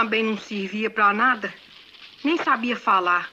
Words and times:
também 0.00 0.24
não 0.24 0.38
servia 0.38 0.88
para 0.88 1.12
nada. 1.12 1.52
Nem 2.24 2.38
sabia 2.38 2.74
falar. 2.74 3.28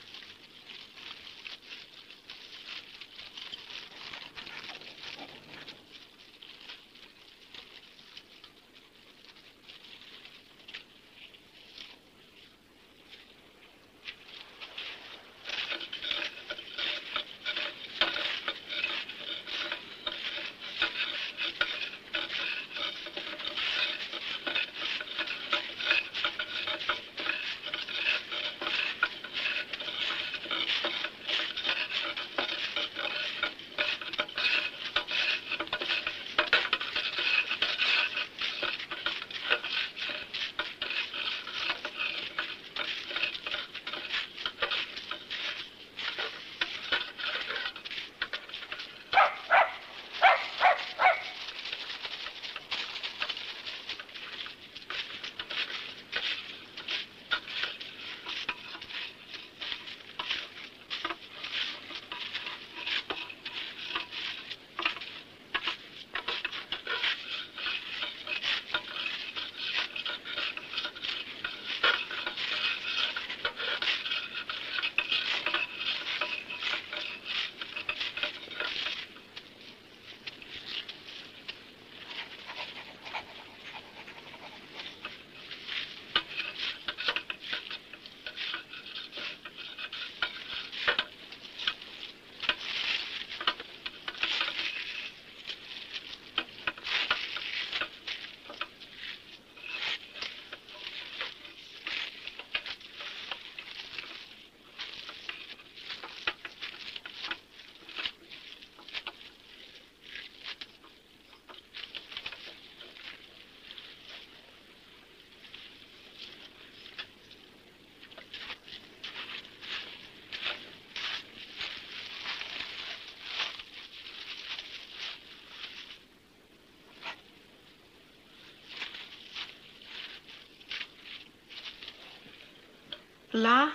Lá, 133.38 133.72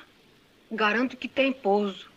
garanto 0.68 1.16
que 1.16 1.28
tem 1.28 1.52
pouso. 1.52 2.10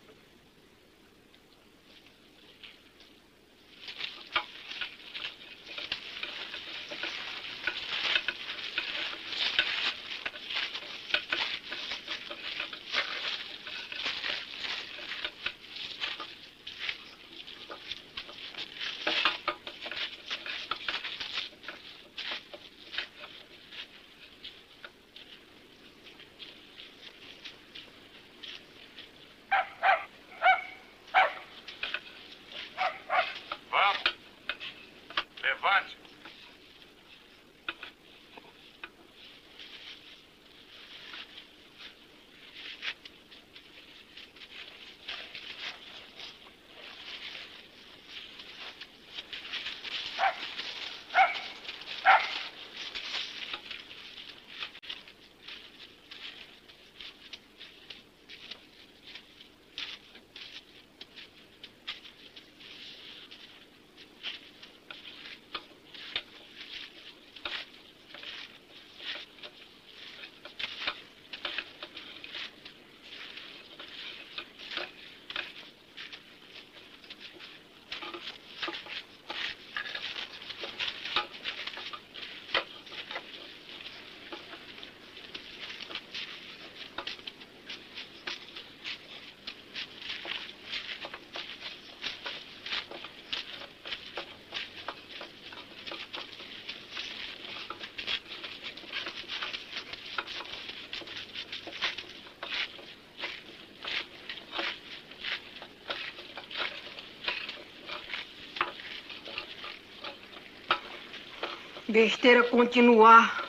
Besteira 111.96 112.44
continuar. 112.44 113.42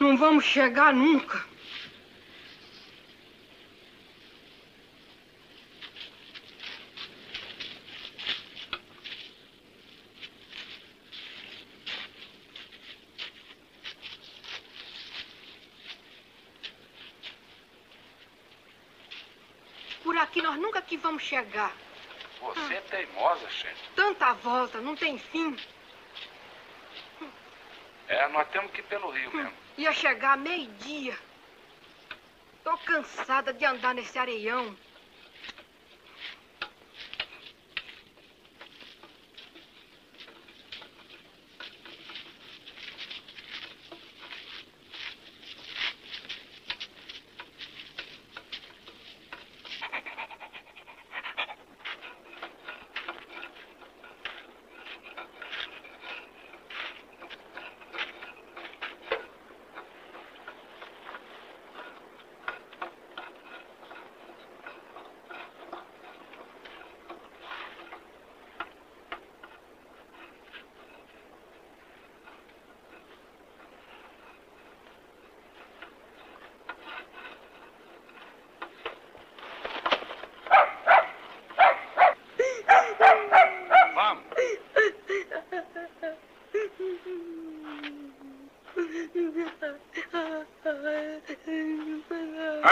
Não 0.00 0.16
vamos 0.16 0.44
chegar 0.44 0.92
nunca. 0.92 1.46
Por 20.02 20.16
aqui 20.16 20.42
nós 20.42 20.56
nunca 20.58 20.82
que 20.82 20.96
vamos 20.96 21.22
chegar. 21.22 21.72
Você 22.40 22.74
é 22.74 22.80
teimosa, 22.80 23.48
gente. 23.50 23.88
Tanta 23.94 24.32
volta, 24.32 24.80
não 24.80 24.96
tem 24.96 25.16
fim. 25.16 25.56
É, 28.28 28.32
nós 28.32 28.46
temos 28.48 28.70
que 28.72 28.80
ir 28.80 28.84
pelo 28.84 29.10
rio 29.10 29.34
mesmo. 29.34 29.52
Ia 29.78 29.92
chegar 29.92 30.36
meio-dia. 30.36 31.16
Tô 32.62 32.76
cansada 32.78 33.52
de 33.52 33.64
andar 33.64 33.94
nesse 33.94 34.18
areião. 34.18 34.76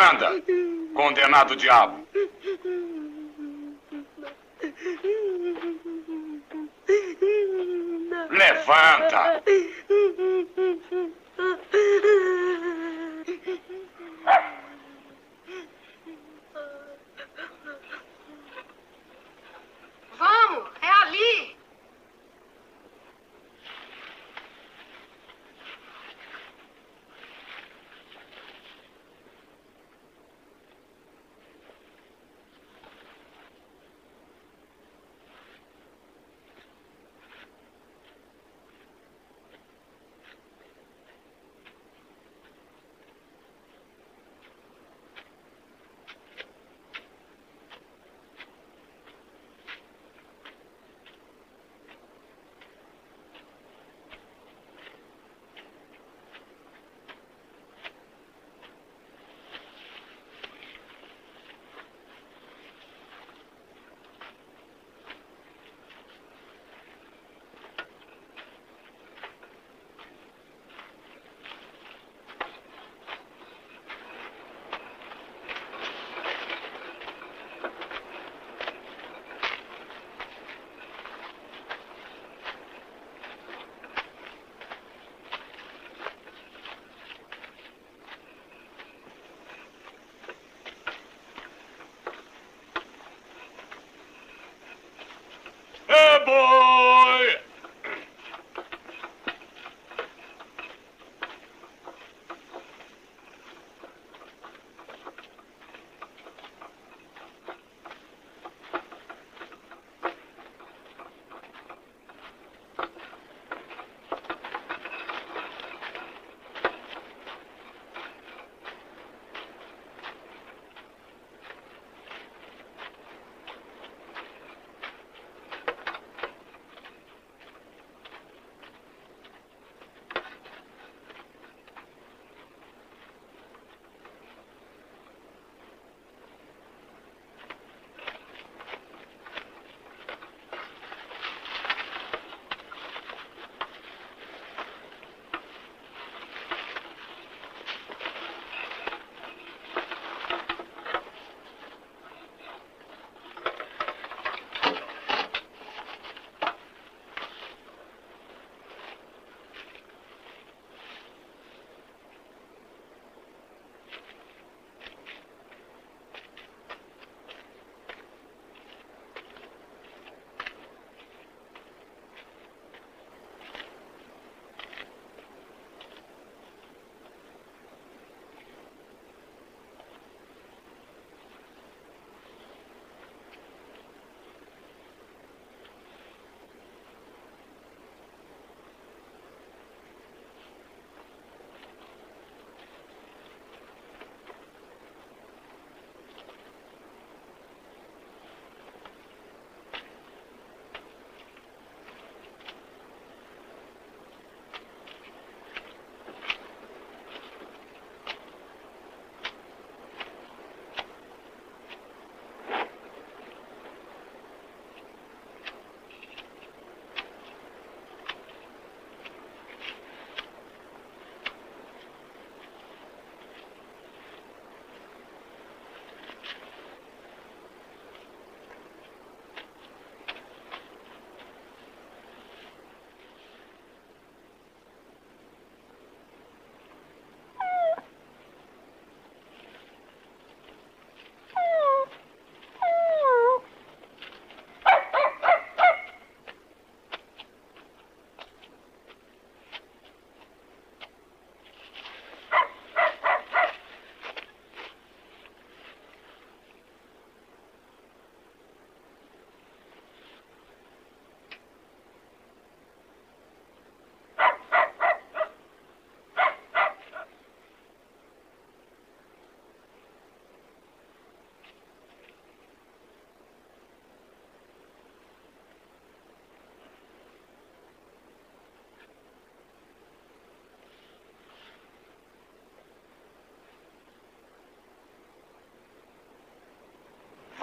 Anda, 0.09 0.31
condenado 0.95 1.57
diabo. 1.57 2.07
Levanta! 8.31 9.06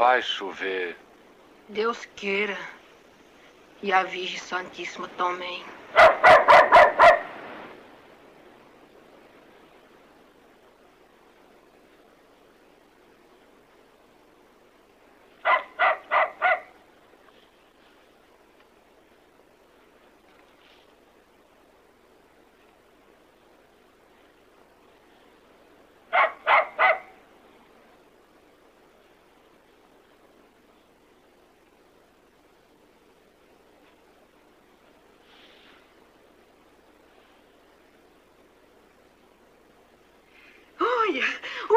Vai 0.03 0.21
chover. 0.21 0.97
Deus 1.69 2.05
queira. 2.17 2.57
E 3.81 3.93
a 3.93 4.03
Virgem 4.03 4.37
Santíssima 4.37 5.07
também. 5.17 5.63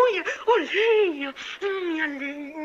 Olha, 0.07 0.25
olha, 0.47 1.35
olha 1.63 2.05
aleluia. 2.05 2.56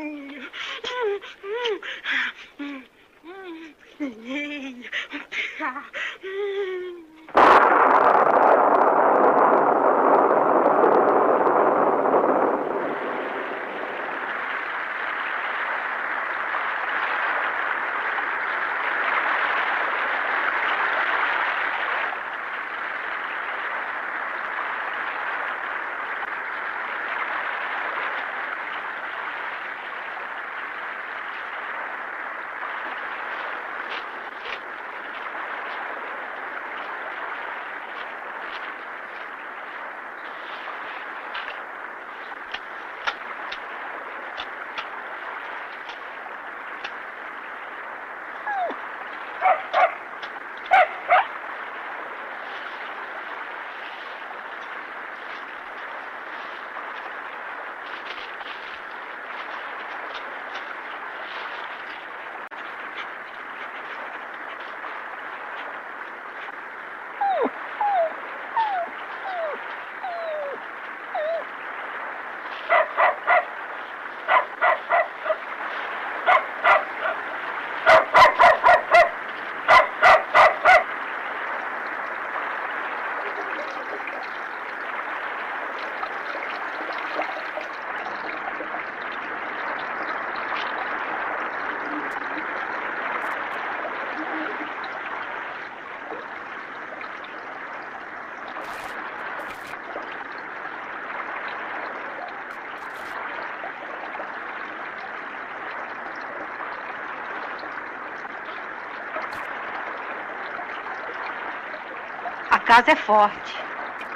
Casa 112.64 112.92
é 112.92 112.96
forte. 112.96 113.56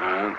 Ah, 0.01 0.33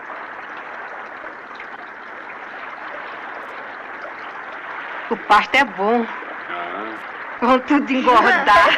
O 5.10 5.15
pasto 5.15 5.56
é 5.56 5.63
bom. 5.63 6.06
ah. 6.50 6.93
Vão 7.39 7.60
tudo 7.60 7.91
engordar. 7.91 8.70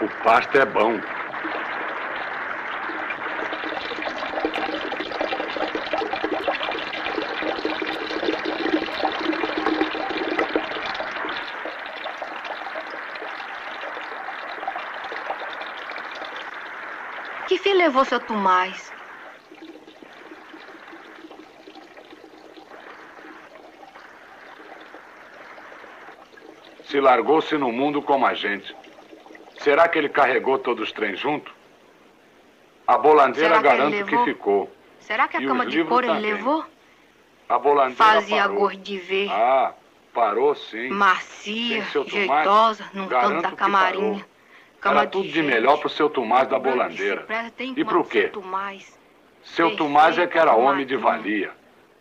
O 0.00 0.08
pasto 0.22 0.58
é 0.58 0.64
bom. 0.64 1.00
Que 17.46 17.58
fim 17.58 17.74
levou 17.86 18.04
seu 18.04 18.18
Tomás? 18.18 18.92
Se 26.84 27.00
largou-se 27.00 27.56
no 27.56 27.70
mundo 27.72 28.02
como 28.02 28.26
a 28.26 28.34
gente. 28.34 28.74
Será 29.58 29.88
que 29.88 29.98
ele 29.98 30.08
carregou 30.08 30.58
todos 30.58 30.84
os 30.88 30.92
trens 30.92 31.18
junto? 31.18 31.52
A 32.86 32.98
bolandeira 32.98 33.56
que 33.56 33.62
garanto 33.62 34.04
que 34.04 34.24
ficou. 34.24 34.70
Será 35.00 35.26
que 35.28 35.36
a 35.36 35.40
E 35.40 35.46
cama 35.46 35.66
de 35.66 35.84
couro 35.84 36.06
ele 36.10 36.34
levou? 36.34 36.64
A 37.48 37.58
bolandeira 37.58 37.96
Fazia 38.04 38.42
parou. 38.42 38.58
gosto 38.58 38.78
de 38.80 38.98
ver. 38.98 39.30
Ah, 39.30 39.74
parou 40.12 40.54
sim. 40.54 40.88
Macia, 40.90 41.84
jeitosa, 42.06 42.84
Garanto 42.92 43.08
canto 43.08 43.42
da 43.42 43.52
camarinha. 43.52 44.26
Era 44.90 45.06
tudo 45.06 45.28
de 45.28 45.42
melhor 45.42 45.78
pro 45.78 45.88
seu 45.88 46.08
Tomás 46.10 46.48
da 46.48 46.58
bolandeira. 46.58 47.26
E 47.76 47.84
pro 47.84 48.04
quê? 48.04 48.22
seu 48.22 48.32
Tomás. 48.32 48.98
Seu 49.42 49.66
Perfeito, 49.68 49.84
Tomás 49.84 50.18
é 50.18 50.26
que 50.26 50.38
era 50.38 50.54
homem 50.54 50.84
de 50.86 50.96
valia. 50.96 51.52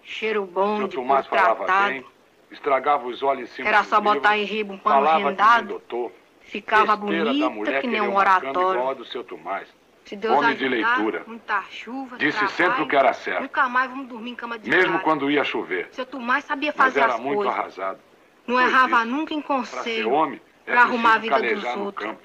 Cheiro 0.04 0.46
bom, 0.46 0.78
Seu 0.78 0.88
de 0.88 0.96
Tomás 0.96 1.26
falava 1.28 1.66
bem, 1.88 2.06
estragava 2.52 3.08
os 3.08 3.22
olhos 3.24 3.50
em 3.50 3.54
cima 3.54 3.68
Era 3.70 3.84
só 3.84 4.00
botar 4.00 4.38
em 4.38 4.44
riba 4.44 4.74
um 4.74 4.78
pano 4.78 5.06
rendado. 5.18 5.68
doutor. 5.68 6.12
Ficava 6.42 6.96
bonita 6.96 7.82
que 7.82 7.88
nem 7.88 8.02
um 8.02 8.16
oratório. 8.16 8.96
do 8.96 9.06
seu 9.06 9.24
Tomás. 9.24 9.68
Se 10.06 10.16
Deus 10.16 10.38
homem 10.38 10.56
de 10.56 10.66
ajudar, 10.66 10.98
leitura. 10.98 11.24
muita 11.26 11.64
chuva, 11.72 12.16
Disse 12.18 12.38
trabalho, 12.38 12.56
sempre 12.56 12.84
o 12.84 12.88
que 12.88 12.96
era 12.96 13.12
certo. 13.14 13.42
Nunca 13.42 13.68
mais 13.68 13.90
vamos 13.90 14.08
dormir 14.08 14.30
em 14.32 14.36
cama 14.36 14.60
de 14.60 14.70
Mesmo 14.70 14.92
galho. 14.94 15.04
quando 15.04 15.32
ia 15.32 15.44
chover. 15.44 15.88
Seu 15.92 16.06
Tomás 16.06 16.44
sabia 16.46 16.72
Mas 16.78 16.78
fazer 16.78 17.00
era 17.00 17.16
as 17.16 17.20
muito 17.20 17.38
coisas. 17.38 17.54
arrasado. 17.60 18.00
Não 18.46 18.62
errava 18.62 18.98
isso. 18.98 19.06
nunca 19.08 19.34
em 19.34 19.42
Para 19.42 19.66
ser 19.66 19.76
conselho. 19.76 20.12
homem, 20.12 20.40
é 20.68 20.72
pra 20.72 20.82
arrumar 20.84 21.16
a 21.16 21.18
vida 21.18 21.42
dos 21.42 21.64
outros. 21.78 22.08
campo. 22.08 22.22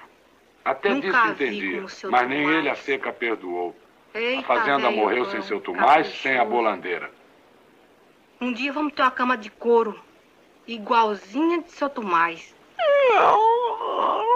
Até 0.63 0.89
Nunca 0.89 1.33
disso 1.33 1.89
seu 1.89 2.11
mas 2.11 2.29
nem 2.29 2.47
ele 2.47 2.69
a 2.69 2.75
seca 2.75 3.11
perdoou. 3.11 3.75
A 4.13 4.19
Eita, 4.19 4.43
fazenda 4.43 4.89
velho 4.89 4.95
morreu 4.95 5.25
sem 5.25 5.41
seu 5.41 5.59
Tomás, 5.59 6.07
sem 6.21 6.37
a 6.37 6.45
bolandeira. 6.45 7.09
Um 8.39 8.53
dia 8.53 8.71
vamos 8.71 8.93
ter 8.93 9.01
uma 9.01 9.11
cama 9.11 9.37
de 9.37 9.49
couro. 9.49 9.99
Igualzinha 10.67 11.61
de 11.61 11.71
seu 11.71 11.89
Tomás. 11.89 12.53
Pode 12.77 14.30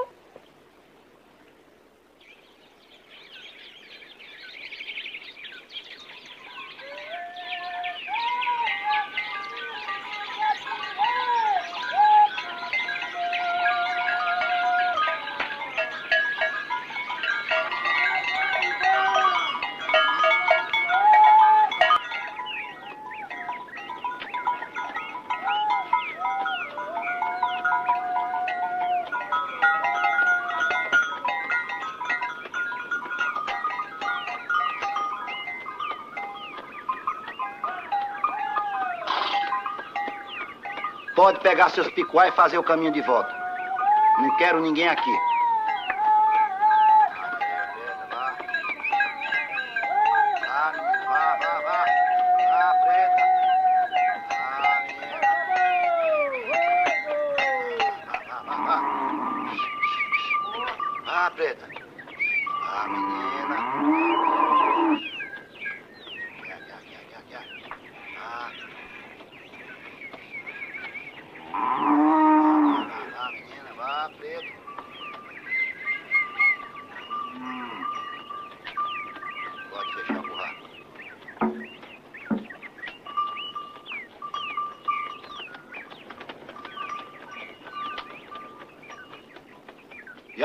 pegar 41.45 41.69
seus 41.69 41.87
picuá 41.91 42.27
e 42.27 42.31
fazer 42.31 42.57
o 42.57 42.63
caminho 42.63 42.91
de 42.91 43.01
volta. 43.03 43.31
Não 44.17 44.35
quero 44.37 44.59
ninguém 44.59 44.87
aqui. 44.87 45.11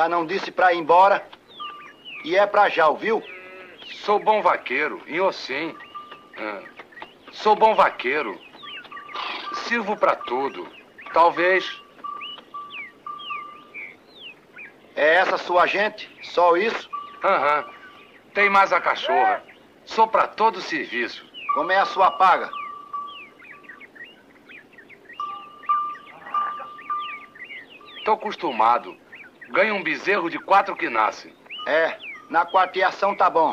Já 0.00 0.08
não 0.08 0.24
disse 0.24 0.50
pra 0.50 0.72
ir 0.72 0.78
embora? 0.78 1.22
E 2.24 2.34
é 2.34 2.46
pra 2.46 2.70
já, 2.70 2.88
ouviu? 2.88 3.22
Sou 3.96 4.18
bom 4.18 4.40
vaqueiro, 4.40 5.02
em 5.06 5.20
Ocim. 5.20 5.76
Ah, 6.38 6.62
sou 7.32 7.54
bom 7.54 7.74
vaqueiro. 7.74 8.40
Sirvo 9.52 9.94
pra 9.98 10.16
tudo. 10.16 10.66
Talvez. 11.12 11.82
É 14.96 15.16
essa 15.16 15.36
sua 15.36 15.66
gente? 15.66 16.10
Só 16.22 16.56
isso? 16.56 16.88
Aham. 17.22 17.68
Tem 18.32 18.48
mais 18.48 18.72
a 18.72 18.80
cachorra. 18.80 19.44
Sou 19.84 20.08
pra 20.08 20.26
todo 20.26 20.62
serviço. 20.62 21.22
Como 21.52 21.72
é 21.72 21.78
a 21.78 21.84
sua 21.84 22.10
paga? 22.12 22.48
Tô 28.06 28.12
acostumado. 28.12 28.96
Ganho 29.50 29.74
um 29.74 29.82
bezerro 29.82 30.30
de 30.30 30.38
quatro 30.38 30.76
que 30.76 30.88
nasce. 30.88 31.32
É, 31.66 31.96
na 32.28 32.46
quarteação 32.46 33.14
tá 33.14 33.28
bom. 33.28 33.52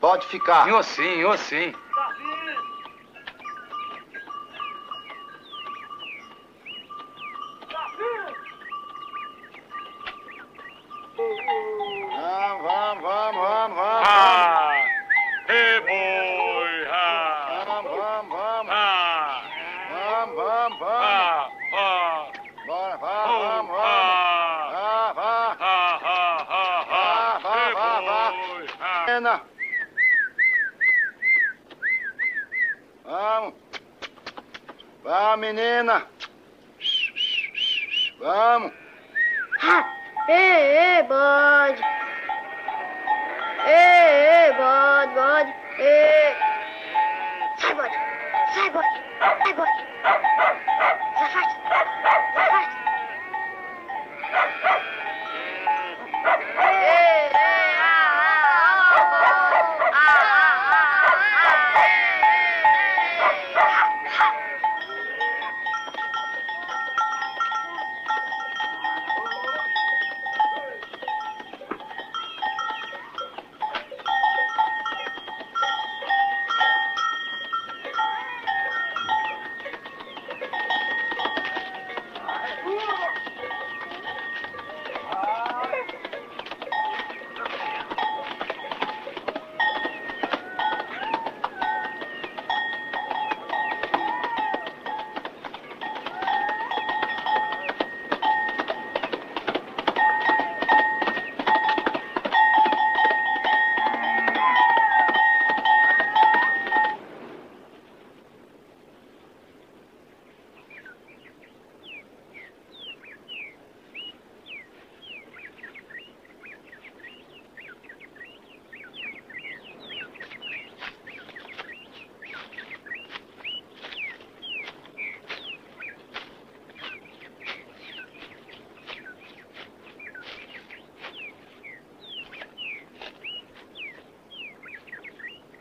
Pode 0.00 0.26
ficar. 0.26 0.68
Em 0.68 0.72
Ocim, 0.72 1.02
em 1.02 1.24
Ocim. 1.24 1.74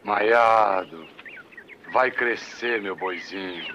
Maiado. 0.06 1.08
Vai 1.92 2.12
crescer, 2.12 2.80
meu 2.80 2.96
boizinho. 2.96 3.66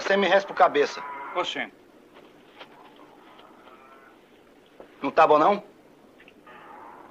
É 0.00 0.02
100 0.02 0.16
mil 0.16 0.30
réis 0.30 0.46
por 0.46 0.54
cabeça. 0.54 1.02
Oxê. 1.36 1.70
Não 5.02 5.10
tá 5.10 5.26
bom, 5.26 5.38
não? 5.38 5.62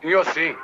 Em 0.01 0.15
Ocim. 0.15 0.57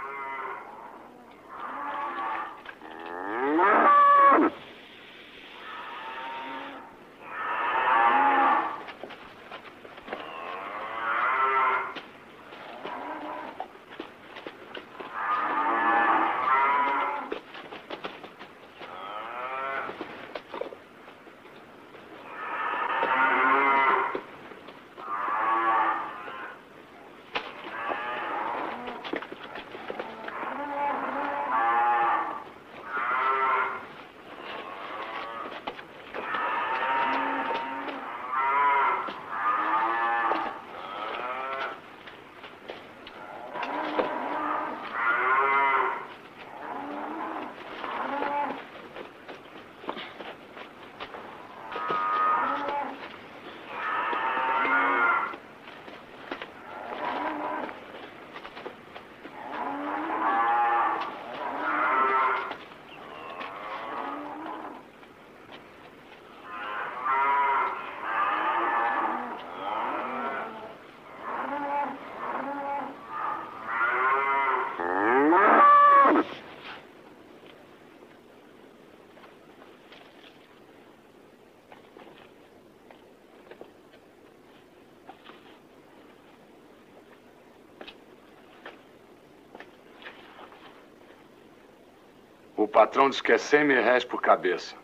O 92.65 92.67
patrão 92.67 93.11
diz 93.11 93.21
que 93.21 93.31
é 93.31 93.37
100 93.37 93.63
mil 93.63 93.83
réis 93.83 94.03
por 94.03 94.19
cabeça. 94.19 94.75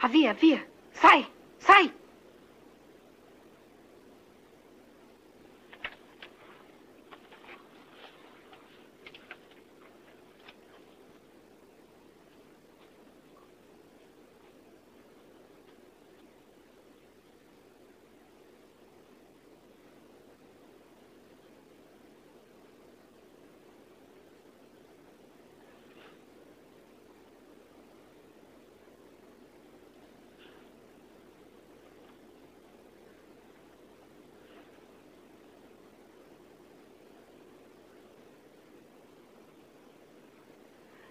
Havia, 0.00 0.30
havia. 0.30 0.66
Sai. 0.94 1.28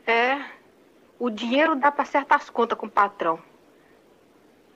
É, 0.10 0.44
o 1.20 1.30
dinheiro 1.30 1.76
dá 1.76 1.92
para 1.92 2.04
acertar 2.04 2.38
as 2.38 2.50
contas 2.50 2.78
com 2.78 2.86
o 2.86 2.92
patrão. 2.92 3.38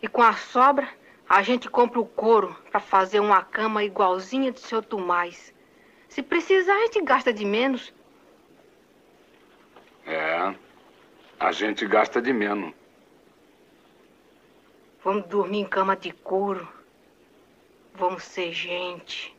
E 0.01 0.07
com 0.07 0.21
a 0.21 0.33
sobra, 0.33 0.89
a 1.27 1.41
gente 1.41 1.69
compra 1.69 1.99
o 1.99 2.05
couro 2.05 2.53
para 2.69 2.81
fazer 2.81 3.21
uma 3.21 3.41
cama 3.41 3.83
igualzinha 3.83 4.51
do 4.51 4.59
seu 4.59 4.83
Tomás. 4.83 5.53
Se 6.09 6.21
precisar, 6.21 6.73
a 6.73 6.81
gente 6.81 7.01
gasta 7.01 7.31
de 7.31 7.45
menos. 7.45 7.93
É. 10.05 10.53
A 11.39 11.51
gente 11.51 11.85
gasta 11.87 12.21
de 12.21 12.33
menos. 12.33 12.73
Vamos 15.03 15.25
dormir 15.27 15.59
em 15.59 15.65
cama 15.65 15.95
de 15.95 16.11
couro. 16.11 16.67
Vamos 17.95 18.23
ser 18.23 18.51
gente. 18.51 19.35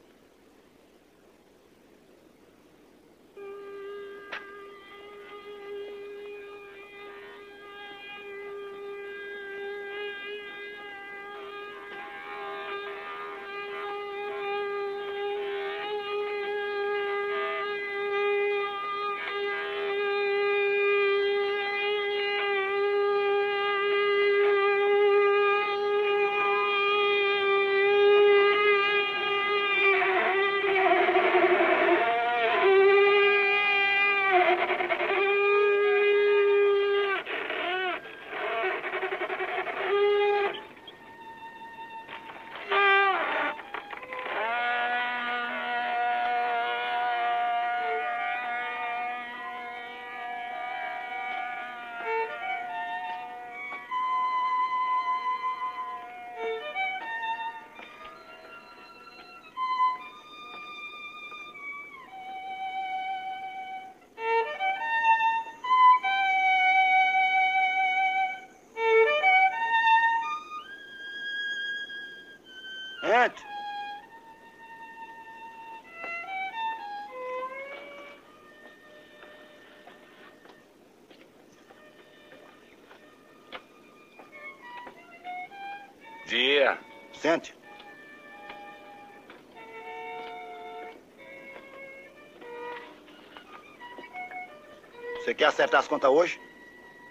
Entre. 73.24 73.42
Dia. 86.26 86.78
Sente. 87.14 87.56
Você 95.16 95.32
quer 95.32 95.46
acertar 95.46 95.80
as 95.80 95.88
contas 95.88 96.10
hoje? 96.10 96.38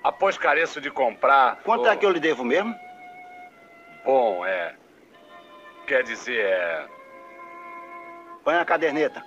Após 0.03 0.37
careço 0.37 0.79
de 0.79 0.91
comprar. 0.91 1.63
Quanto 1.63 1.87
é 1.87 1.95
que 1.95 2.05
eu 2.05 2.11
lhe 2.11 2.19
devo 2.19 2.43
mesmo? 2.43 2.75
Bom, 4.05 4.45
é. 4.45 4.75
Quer 5.87 6.03
dizer, 6.03 6.45
é. 6.45 6.87
Põe 8.43 8.55
a 8.55 8.65
caderneta. 8.65 9.23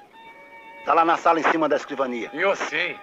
Tá 0.85 0.95
lá 0.95 1.05
na 1.05 1.17
sala 1.17 1.41
em 1.41 1.51
cima 1.51 1.69
da 1.69 1.77
escrivania. 1.77 2.31
Em 2.33 2.45
Ocim. 2.45 2.97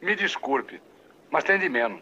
Me 0.00 0.14
desculpe, 0.14 0.80
mas 1.30 1.44
tem 1.44 1.58
de 1.58 1.68
menos. 1.68 2.00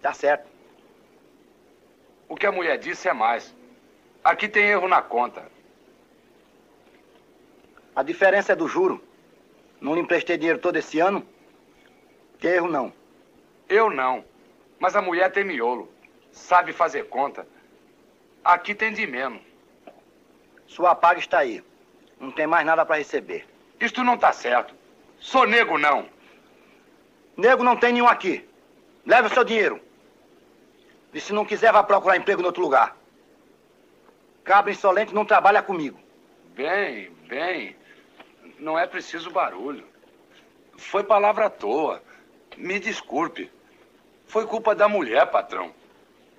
Tá 0.00 0.12
certo. 0.12 0.50
O 2.28 2.34
que 2.34 2.46
a 2.46 2.52
mulher 2.52 2.76
disse 2.78 3.08
é 3.08 3.12
mais. 3.12 3.54
Aqui 4.24 4.48
tem 4.48 4.64
erro 4.64 4.88
na 4.88 5.00
conta. 5.00 5.50
A 7.94 8.02
diferença 8.02 8.52
é 8.52 8.56
do 8.56 8.66
juro. 8.66 9.02
Não 9.80 9.94
lhe 9.94 10.00
emprestei 10.00 10.36
dinheiro 10.36 10.58
todo 10.58 10.76
esse 10.76 10.98
ano. 10.98 11.26
Tem 12.40 12.52
erro 12.52 12.68
não. 12.68 12.92
Eu 13.68 13.90
não. 13.90 14.24
Mas 14.80 14.96
a 14.96 15.02
mulher 15.02 15.30
tem 15.30 15.44
miolo. 15.44 15.92
Sabe 16.32 16.72
fazer 16.72 17.08
conta. 17.08 17.46
Aqui 18.44 18.74
tem 18.74 18.92
de 18.92 19.06
menos. 19.06 19.40
Sua 20.66 20.94
paga 20.94 21.20
está 21.20 21.38
aí. 21.38 21.62
Não 22.18 22.30
tem 22.30 22.46
mais 22.46 22.66
nada 22.66 22.84
para 22.84 22.96
receber. 22.96 23.46
Isto 23.80 24.02
não 24.02 24.18
tá 24.18 24.32
certo. 24.32 24.74
Sou 25.18 25.46
nego, 25.46 25.78
não. 25.78 26.08
Nego 27.36 27.62
não 27.62 27.76
tem 27.76 27.92
nenhum 27.92 28.08
aqui. 28.08 28.48
Leve 29.06 29.28
o 29.28 29.30
seu 29.34 29.44
dinheiro. 29.44 29.80
E 31.14 31.20
se 31.20 31.32
não 31.32 31.44
quiser, 31.44 31.72
vá 31.72 31.82
procurar 31.82 32.16
emprego 32.16 32.42
em 32.42 32.44
outro 32.44 32.62
lugar. 32.62 32.96
Cabra 34.44 34.72
insolente 34.72 35.14
não 35.14 35.24
trabalha 35.24 35.62
comigo. 35.62 36.00
Bem, 36.54 37.10
bem. 37.28 37.76
Não 38.58 38.78
é 38.78 38.86
preciso 38.86 39.30
barulho. 39.30 39.86
Foi 40.76 41.04
palavra 41.04 41.46
à 41.46 41.50
toa. 41.50 42.02
Me 42.56 42.78
desculpe. 42.80 43.50
Foi 44.26 44.46
culpa 44.46 44.74
da 44.74 44.88
mulher, 44.88 45.30
patrão. 45.30 45.72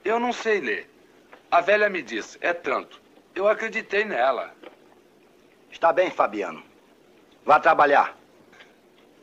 Eu 0.04 0.20
não 0.20 0.34
sei 0.34 0.60
ler. 0.60 0.93
A 1.54 1.62
velha 1.62 1.88
me 1.88 2.02
disse, 2.02 2.36
é 2.42 2.52
tanto. 2.52 3.00
Eu 3.36 3.48
acreditei 3.48 4.04
nela. 4.04 4.56
Está 5.70 5.94
bem, 5.94 6.10
Fabiano. 6.10 6.64
Vá 7.46 7.60
trabalhar. 7.60 8.18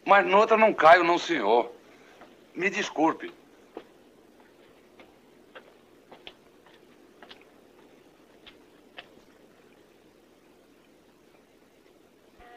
Mas 0.05 0.25
noutra 0.25 0.57
não 0.57 0.73
caio, 0.73 1.03
não, 1.03 1.19
senhor. 1.19 1.73
Me 2.55 2.71
desculpe. 2.71 3.35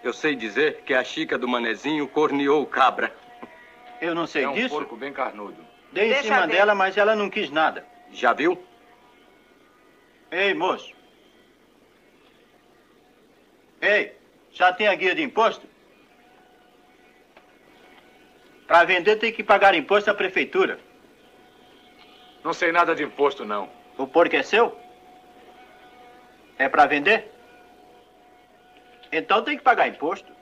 Eu 0.03 0.13
sei 0.13 0.35
dizer 0.35 0.83
que 0.83 0.93
a 0.93 1.03
chica 1.03 1.35
do 1.35 1.47
manezinho 1.47 2.07
corneou 2.07 2.61
o 2.61 2.67
cabra. 2.67 3.11
Eu 3.99 4.13
não 4.13 4.27
sei 4.27 4.43
é 4.43 4.49
um 4.49 4.53
disso. 4.53 4.69
porco 4.69 4.95
bem 4.95 5.11
carnudo. 5.11 5.65
Dei 5.91 6.05
em 6.05 6.09
Deixa 6.09 6.25
cima 6.25 6.45
dela, 6.45 6.75
mas 6.75 6.95
ela 6.95 7.15
não 7.15 7.27
quis 7.27 7.49
nada. 7.49 7.83
Já 8.11 8.33
viu? 8.33 8.63
Ei, 10.33 10.51
moço. 10.55 10.91
Ei, 13.79 14.17
já 14.51 14.73
tem 14.73 14.87
a 14.87 14.95
guia 14.95 15.13
de 15.13 15.21
imposto? 15.21 15.67
Para 18.65 18.83
vender 18.83 19.17
tem 19.17 19.31
que 19.31 19.43
pagar 19.43 19.75
imposto 19.75 20.09
à 20.09 20.13
prefeitura. 20.15 20.79
Não 22.43 22.51
sei 22.51 22.71
nada 22.71 22.95
de 22.95 23.03
imposto, 23.03 23.45
não. 23.45 23.69
O 23.95 24.07
porco 24.07 24.35
é 24.35 24.41
seu? 24.41 24.75
É 26.57 26.67
para 26.67 26.87
vender? 26.87 27.31
Então 29.11 29.43
tem 29.43 29.55
que 29.55 29.63
pagar 29.63 29.87
imposto. 29.87 30.33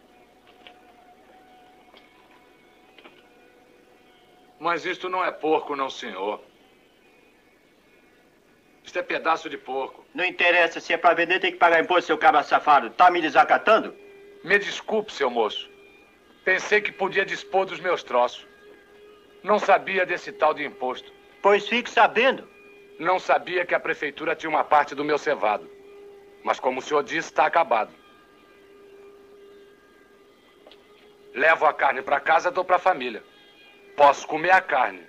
Mas 4.58 4.86
isto 4.86 5.10
não 5.10 5.22
é 5.22 5.32
porco, 5.32 5.76
não, 5.76 5.90
senhor. 5.90 6.42
Isto 8.92 9.00
é 9.00 9.04
pedaço 9.04 9.50
de 9.50 9.58
porco. 9.58 10.04
Não 10.14 10.26
interessa 10.26 10.82
se 10.82 10.92
é 10.92 10.98
para 10.98 11.16
vender, 11.16 11.40
tem 11.40 11.54
que 11.54 11.58
pagar 11.58 11.80
imposto, 11.80 12.08
seu 12.08 12.18
cabra 12.18 12.44
safado. 12.44 12.90
Tá 12.90 13.10
me 13.10 13.22
desacatando? 13.22 13.96
Me 14.44 14.60
desculpe, 14.60 15.14
seu 15.14 15.30
moço. 15.30 15.70
Pensei 16.44 16.82
que 16.82 16.92
podia 16.92 17.26
dispor 17.26 17.66
dos 17.66 17.80
meus 17.80 18.04
troços. 18.04 18.46
Não 19.44 19.60
sabia 19.60 20.06
desse 20.06 20.34
tal 20.34 20.54
de 20.54 20.66
imposto. 20.66 21.10
Pois 21.42 21.70
fique 21.70 21.90
sabendo. 21.90 22.46
Não 23.00 23.18
sabia 23.18 23.66
que 23.66 23.74
a 23.74 23.80
prefeitura 23.80 24.36
tinha 24.36 24.50
uma 24.50 24.66
parte 24.66 24.94
do 24.94 25.06
meu 25.06 25.18
cevado. 25.18 25.72
Mas 26.44 26.60
como 26.60 26.80
o 26.80 26.82
senhor 26.84 27.02
disse, 27.02 27.30
está 27.30 27.46
acabado. 27.46 27.94
Levo 31.34 31.66
a 31.66 31.74
carne 31.74 32.02
para 32.02 32.20
casa, 32.20 32.52
dou 32.52 32.66
para 32.66 32.76
a 32.76 32.80
família. 32.80 33.24
Posso 33.96 34.28
comer 34.28 34.52
a 34.52 34.60
carne. 34.60 35.02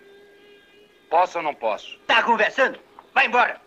Posso 1.10 1.38
ou 1.38 1.42
não 1.42 1.52
posso? 1.52 1.98
Tá 2.06 2.22
conversando? 2.22 2.78
Vai 3.12 3.26
embora. 3.26 3.61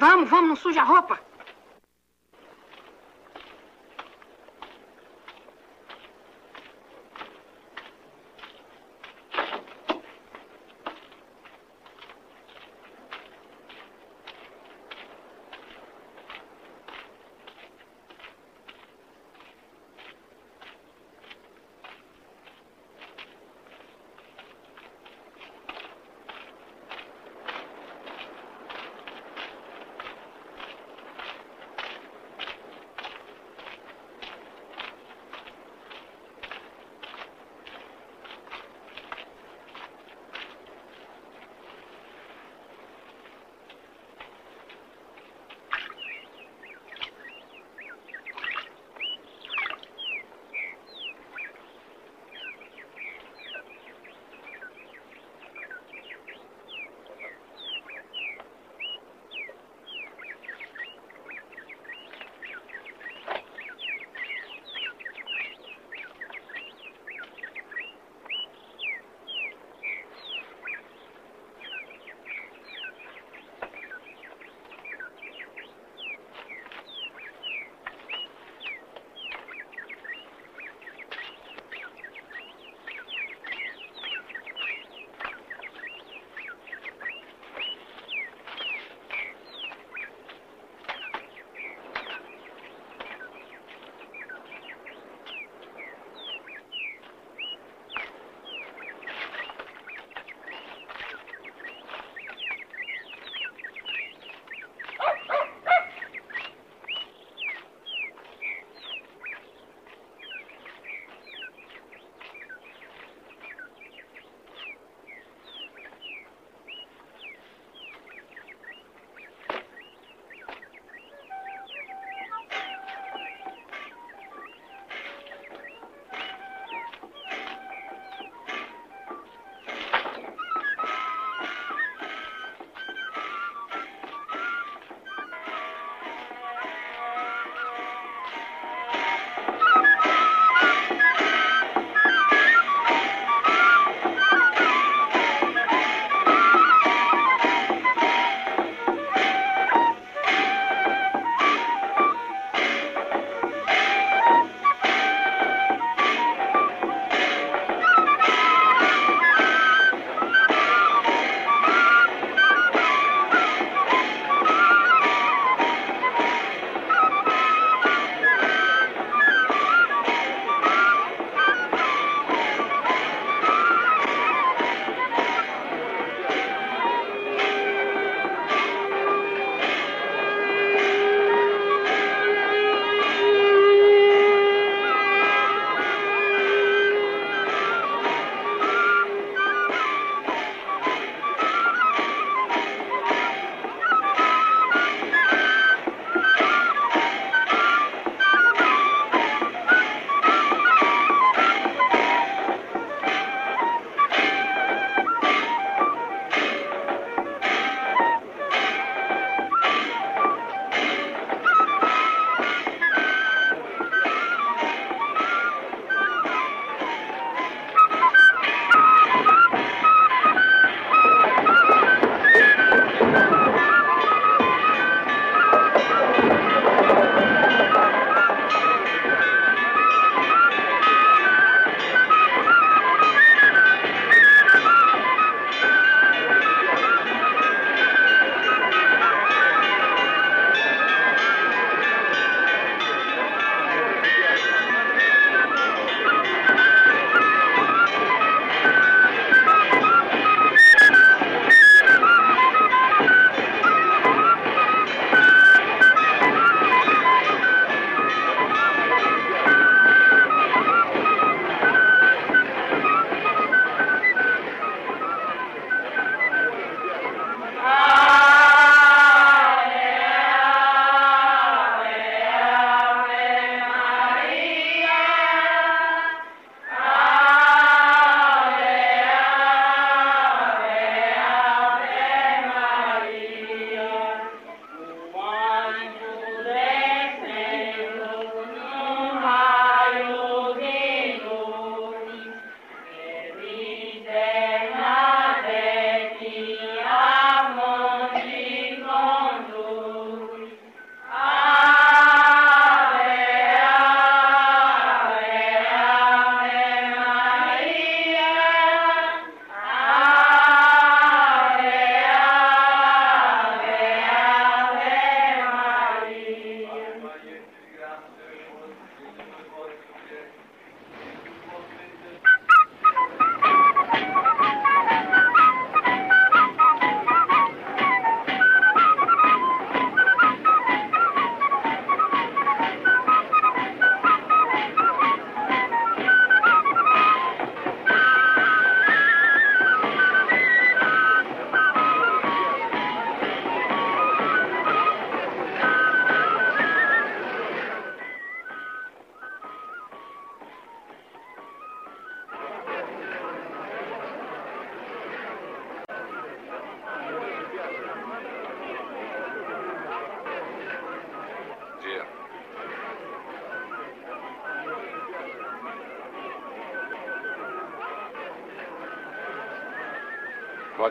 Vamos, 0.00 0.30
vamos, 0.30 0.48
não 0.48 0.56
suja 0.56 0.80
a 0.80 0.84
roupa. 0.84 1.29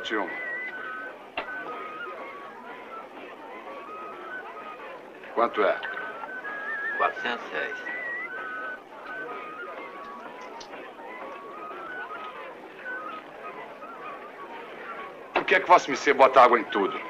Bote 0.09 0.17
um. 0.17 0.29
Quanto 5.35 5.63
é? 5.63 5.79
400 6.97 7.51
réis. 7.51 7.77
Por 15.33 15.43
que 15.45 15.55
é 15.55 15.59
que 15.59 15.67
Vossa 15.67 15.91
Missê 15.91 16.13
bota 16.13 16.41
água 16.41 16.59
em 16.59 16.63
tudo? 16.65 17.08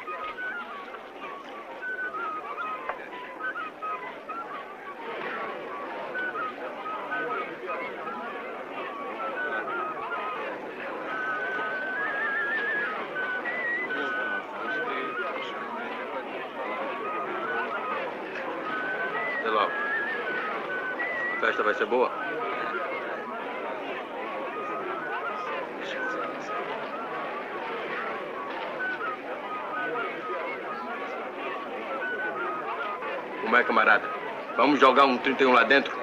Jogar 35.00 35.06
um 35.06 35.18
31 35.18 35.54
lá 35.54 35.64
dentro? 35.64 35.98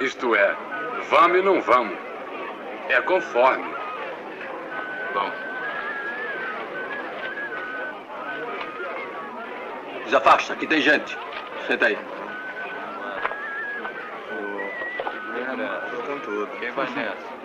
Isto 0.00 0.34
é, 0.34 0.56
vamos 1.10 1.38
e 1.38 1.42
não 1.42 1.60
vamos. 1.60 1.98
É 2.88 3.00
conforme. 3.00 3.74
Vamos. 5.12 5.34
Desafasta, 10.04 10.52
aqui 10.52 10.66
tem 10.66 10.80
gente. 10.80 11.18
Senta 11.66 11.86
aí. 11.86 11.98
Estão 15.98 16.18
tudo. 16.20 16.46
Quem 16.58 16.70
vai 16.70 16.88
nessa? 16.90 17.38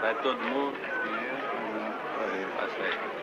Vai 0.00 0.14
todo 0.16 0.38
mundo? 0.42 0.76
Passa 2.56 2.82
aí. 2.82 3.19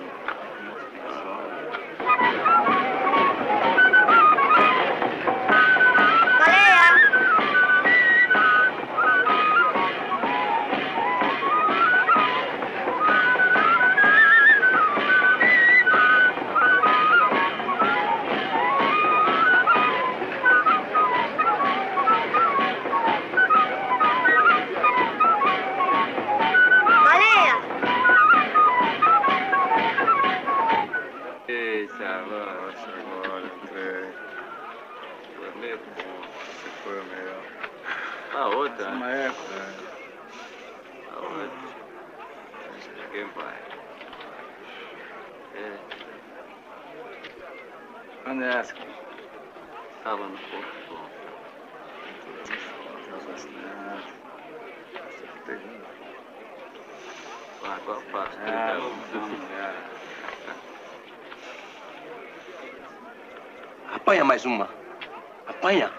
Uma. 64.47 64.69
Apanha. 65.47 65.91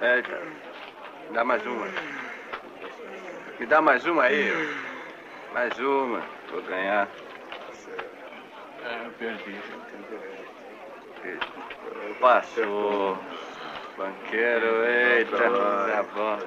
É. 0.00 0.22
Dá 1.32 1.44
mais 1.44 1.64
uma. 1.64 1.86
Me 3.58 3.66
dá 3.66 3.80
mais 3.80 4.04
uma 4.04 4.24
aí. 4.24 4.50
Mais 5.52 5.78
uma. 5.78 6.22
Vou 6.50 6.62
ganhar. 6.62 7.08
É, 8.84 9.06
eu 9.06 9.12
perdi. 9.12 9.60
Passou. 12.22 13.18
Banqueiro, 13.98 14.84
eita. 14.84 15.36
Tá 15.36 16.04
bom. 16.14 16.38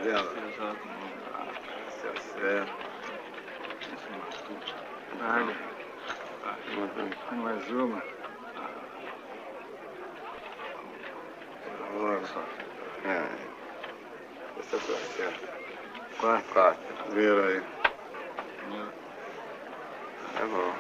Mais 7.36 7.70
uma. 7.72 8.02
É. 13.04 13.26
Essa 14.58 14.78
tá 14.78 14.96
certo. 15.18 15.50
Quatro. 16.22 16.54
Quatro. 16.54 17.12
Vira 17.12 17.48
aí. 17.48 17.62
Tá 20.38 20.46
bom. 20.46 20.74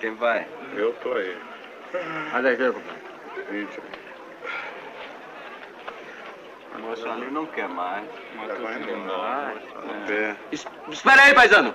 Quem 0.00 0.14
vai? 0.14 0.48
Eu 0.74 0.94
tô 0.94 1.12
aí. 1.12 1.36
Olha 2.34 2.52
aqui, 2.52 2.72
compadre. 2.72 2.97
Vinte. 3.50 3.80
O 6.74 6.78
moço 6.80 7.08
ali 7.08 7.30
não 7.30 7.46
quer 7.46 7.68
mais. 7.68 8.04
Tá 8.08 8.72
indo 8.78 8.90
embora. 8.90 9.54
É. 10.10 10.36
Es- 10.52 10.66
Espera 10.90 11.22
aí, 11.22 11.34
paisano. 11.34 11.74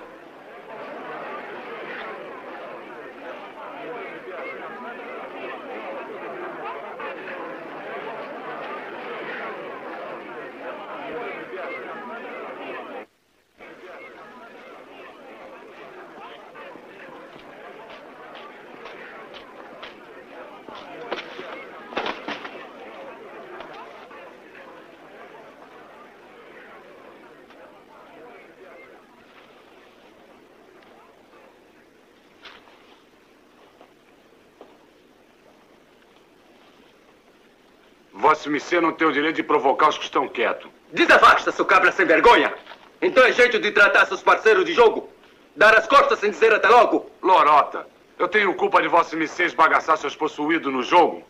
Missê 38.50 38.80
não 38.80 38.92
tem 38.92 39.06
o 39.06 39.12
direito 39.12 39.36
de 39.36 39.42
provocar 39.42 39.88
os 39.88 39.98
que 39.98 40.04
estão 40.04 40.28
quietos. 40.28 40.70
Desafasta, 40.92 41.52
seu 41.52 41.64
cabra 41.64 41.92
sem 41.92 42.06
vergonha. 42.06 42.52
Então 43.00 43.24
é 43.24 43.32
jeito 43.32 43.58
de 43.58 43.70
tratar 43.70 44.06
seus 44.06 44.22
parceiros 44.22 44.64
de 44.64 44.72
jogo? 44.72 45.08
Dar 45.56 45.76
as 45.76 45.86
costas 45.86 46.18
sem 46.18 46.30
dizer 46.30 46.52
até 46.52 46.68
logo? 46.68 47.10
Lorota, 47.22 47.86
eu 48.18 48.28
tenho 48.28 48.54
culpa 48.54 48.80
de 48.80 48.88
Vossa 48.88 49.16
Missê 49.16 49.44
esbagaçar 49.44 49.96
seus 49.96 50.16
possuídos 50.16 50.72
no 50.72 50.82
jogo? 50.82 51.22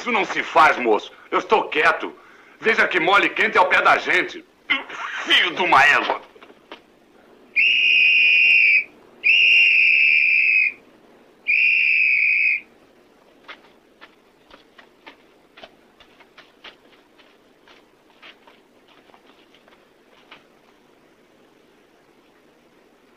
Isso 0.00 0.10
não 0.10 0.24
se 0.24 0.42
faz, 0.42 0.78
moço. 0.78 1.12
Eu 1.30 1.40
estou 1.40 1.68
quieto. 1.68 2.10
Veja 2.58 2.88
que 2.88 2.98
mole 2.98 3.28
quente 3.28 3.58
ao 3.58 3.68
pé 3.68 3.82
da 3.82 3.98
gente. 3.98 4.42
Filho 5.26 5.54
de 5.54 5.60
uma 5.60 5.84
égua. 5.84 6.22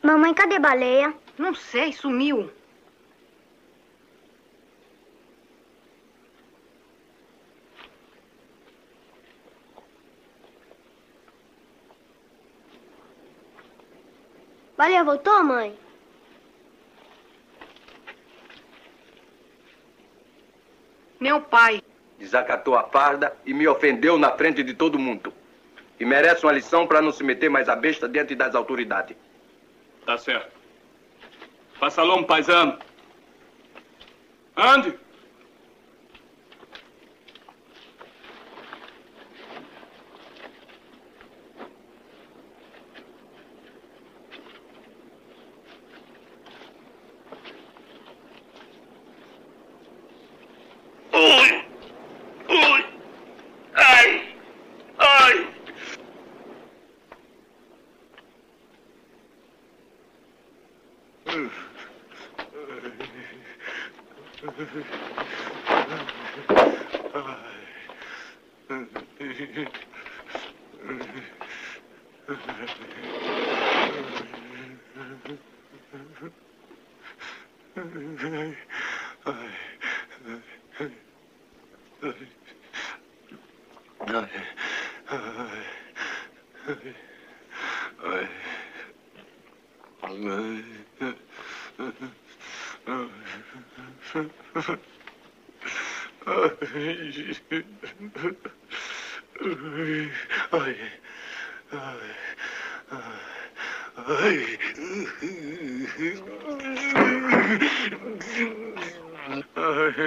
Mamãe, 0.01 0.33
cadê 0.33 0.59
baleia? 0.59 1.13
Não 1.37 1.55
sei, 1.55 1.93
sumiu. 1.93 2.51
Baleia 15.03 15.05
voltou, 15.05 15.43
mãe? 15.43 15.77
Meu 21.19 21.41
pai. 21.41 21.81
Desacatou 22.17 22.75
a 22.75 22.83
farda 22.83 23.35
e 23.45 23.53
me 23.53 23.67
ofendeu 23.67 24.17
na 24.17 24.31
frente 24.31 24.63
de 24.63 24.73
todo 24.73 24.97
mundo. 24.97 25.33
E 25.99 26.05
merece 26.05 26.45
uma 26.45 26.51
lição 26.51 26.87
para 26.87 27.01
não 27.01 27.11
se 27.11 27.23
meter 27.23 27.49
mais 27.49 27.69
a 27.69 27.75
besta 27.75 28.07
diante 28.09 28.33
das 28.35 28.55
autoridades. 28.55 29.15
Tá 30.05 30.17
certo. 30.17 30.51
Passa 31.79 32.01
logo, 32.03 32.25
paisano. 32.25 32.77
Ande. 34.55 34.97
Ui! 51.15 51.65
Ui! 52.49 52.85
Ai! 53.75 54.35
Ai! 54.97 55.53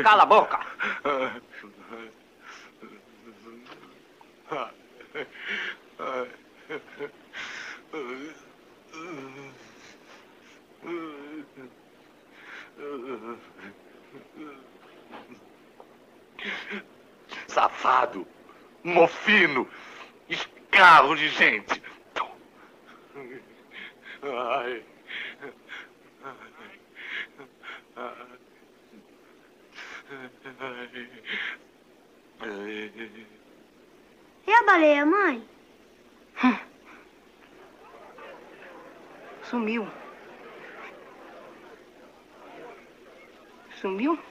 Cala 0.02 0.22
a 0.22 0.26
boca. 0.26 0.60
Safado, 17.56 18.26
mofino, 18.84 19.66
escarro 20.28 21.16
de 21.16 21.26
gente. 21.30 21.82
Ai. 24.22 24.84
E 34.46 34.52
a 34.52 34.62
baleia, 34.66 35.06
mãe? 35.06 35.48
Sumiu. 39.44 39.88
Sumiu? 43.80 44.25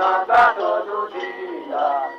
Dia, 0.00 0.24
canta 0.26 0.54
todo 0.54 1.08
dia. 1.12 2.10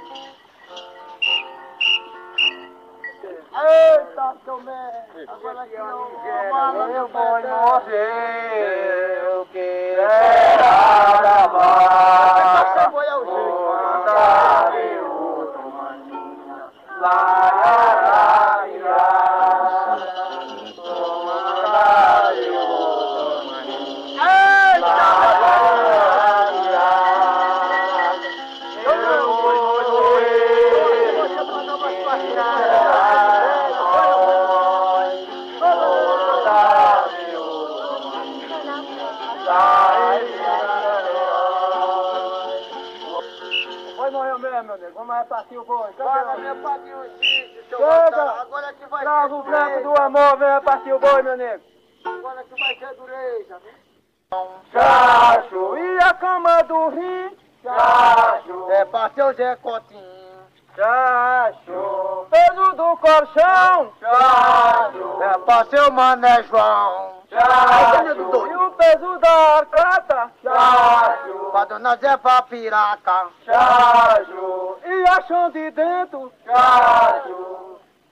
Eita, 3.53 4.35
mestre. 4.61 5.25
Agora 5.27 5.61
aqui 5.63 5.75
o 5.75 6.51
mala 6.51 6.87
Meu 6.87 7.07
do 7.07 7.13
boi 7.13 7.41
Pedro. 7.41 7.57
morreu, 7.57 9.47
que 9.51 9.95
era 9.97 11.43
amar. 11.45 12.65
Seu 12.77 12.89
boi 12.91 13.05
o 13.05 13.25
jeito. 13.25 13.61
Contar 13.91 14.71
eu 14.77 15.53
tomaninha, 15.53 16.59
lá, 16.99 17.07
lá, 17.09 17.30
O 49.11 49.43
branco 49.43 49.83
do 49.83 50.01
amor, 50.01 50.37
vem 50.37 50.53
repartir 50.53 50.93
o 50.93 50.99
boi, 50.99 51.21
meu 51.21 51.35
nego. 51.35 51.61
Agora 52.05 52.43
que 52.45 52.59
vai 52.59 52.75
ser 52.77 52.95
dureza. 52.95 53.61
Chacho, 54.71 55.77
e 55.77 55.99
a 56.01 56.13
cama 56.13 56.63
do 56.63 56.87
rim? 56.89 57.37
Chacho, 57.61 58.71
é 58.71 58.85
pra 58.85 59.09
seu 59.09 59.33
Zé 59.33 59.55
Cotinho. 59.57 60.31
Chacho, 60.75 62.25
peso 62.31 62.71
do 62.71 62.97
colchão? 62.97 63.93
Chacho, 63.99 65.23
é 65.23 65.37
pra 65.39 65.65
seu 65.65 65.91
Mané 65.91 66.43
João. 66.43 67.21
Chacho, 67.29 68.47
E 68.47 68.55
o 68.55 68.71
peso 68.71 69.19
da 69.19 69.57
arcata? 69.57 70.31
chacho, 70.41 71.49
pra 71.51 71.65
dona 71.65 71.97
Zé 71.97 72.15
Papiraca. 72.15 73.27
Chacho, 73.45 74.77
e 74.85 75.03
a 75.09 75.21
chão 75.27 75.49
de 75.51 75.69
dentro? 75.71 76.31
Chacho, 76.45 77.60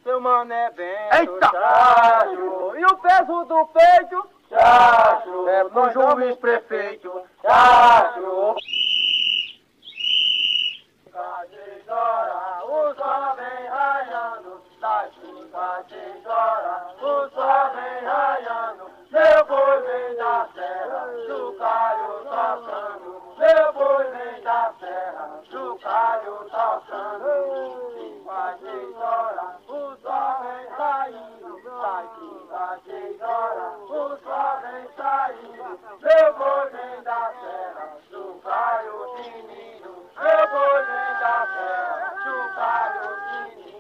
Seu 0.10 0.20
mané 0.20 0.72
Bento? 0.72 1.16
Eita! 1.20 1.51
Chacho, 1.51 2.76
e 2.76 2.84
o 2.84 2.97
peso 2.97 3.45
do 3.45 3.66
peito? 3.68 4.30
chacho, 4.49 5.47
é 5.47 5.64
pro 5.66 5.91
juiz 5.91 6.36
prefeito. 6.38 7.22
Chacho. 7.43 8.55
Horas, 11.88 12.64
o 12.64 12.95
sol 12.95 13.36
vem 13.36 13.68
raiando, 13.68 14.62
às 14.82 15.88
seis 15.88 16.26
horas, 16.26 17.01
o 17.01 17.30
sol 17.30 17.70
vem 17.76 18.03
raiando, 18.03 18.89
boi 19.12 19.82
vem 19.82 20.16
da 20.18 20.47
serra, 20.53 21.07
do 21.28 21.53
calho 21.57 22.24
tocando, 22.26 23.22
boi 23.74 24.05
vem 24.12 24.41
da 24.43 24.74
serra, 24.80 25.41
do 25.49 25.80
calho 25.80 26.36
tocando, 26.51 27.26
seis 28.62 28.95
horas, 28.95 29.55
o 29.68 29.97
sol 29.97 30.36
vem 30.43 30.68
saindo, 30.78 31.60
às 32.53 32.84
seis 32.84 33.22
horas, 33.22 33.74
o 33.84 34.18
sol 34.18 34.62
vem 34.62 34.88
saindo, 34.95 35.80
boi 36.38 36.70
vem 36.70 37.03
da 37.03 37.34
serra, 37.41 37.97
do 38.12 38.39
calho 38.43 39.16
menino, 39.16 39.91
boi 40.20 40.84
vem 40.86 41.14
da 41.20 41.47
serra, 41.47 42.10
do 42.26 42.36
calho 42.55 43.10
menino. 43.32 43.80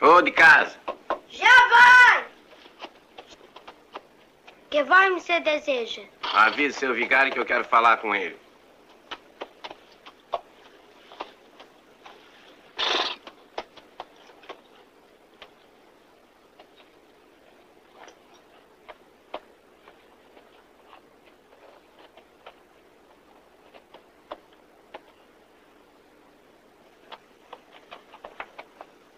Ô, 0.00 0.22
de 0.22 0.30
casa. 0.30 0.78
Já 1.28 1.68
vai! 1.68 2.26
Que 5.08 5.10
vai 5.10 5.14
me 5.14 5.20
você 5.20 5.40
deseja? 5.40 6.02
Avise 6.22 6.78
seu 6.78 6.92
vigário 6.92 7.32
que 7.32 7.38
eu 7.38 7.46
quero 7.46 7.64
falar 7.64 7.96
com 7.96 8.14
ele. 8.14 8.36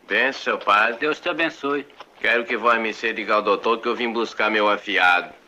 Benção, 0.07 0.43
seu 0.43 0.59
padre. 0.59 0.99
Deus 1.01 1.19
te 1.19 1.29
abençoe. 1.29 1.87
Quero 2.21 2.45
que 2.45 2.57
Vossa 2.57 2.79
Mercê 2.79 3.13
diga 3.13 3.35
ao 3.35 3.43
doutor 3.43 3.81
que 3.81 3.89
eu 3.89 3.97
vim 3.97 4.13
buscar 4.13 4.51
meu 4.51 4.69
afiado. 4.69 5.40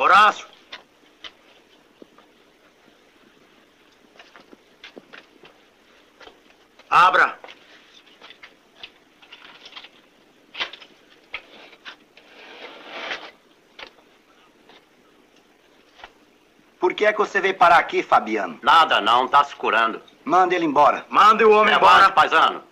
Horácio! 0.00 0.46
Abra. 6.88 7.38
Por 16.78 16.94
que 16.94 17.04
é 17.04 17.12
que 17.12 17.18
você 17.18 17.38
veio 17.38 17.54
parar 17.58 17.76
aqui, 17.76 18.02
Fabiano? 18.02 18.58
Nada 18.62 19.02
não, 19.02 19.28
tá 19.28 19.44
se 19.44 19.54
curando. 19.54 20.00
Manda 20.24 20.54
ele 20.54 20.64
embora. 20.64 21.04
Mande 21.10 21.44
o 21.44 21.50
homem 21.50 21.74
embora. 21.74 22.10
paisano. 22.10 22.69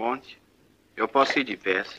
Monte, 0.00 0.40
eu 0.96 1.06
posso 1.06 1.38
ir 1.38 1.44
de 1.44 1.58
peça. 1.58 1.98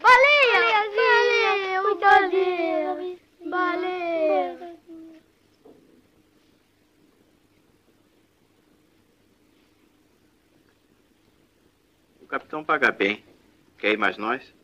Baleia! 0.00 0.62
Baleia! 0.96 1.94
Baleia! 2.00 3.18
Baleia! 3.50 4.78
O 12.28 12.30
capitão 12.30 12.62
paga 12.62 12.92
bem. 12.92 13.24
Quer 13.78 13.92
ir 13.92 13.96
mais 13.96 14.18
nós? 14.18 14.54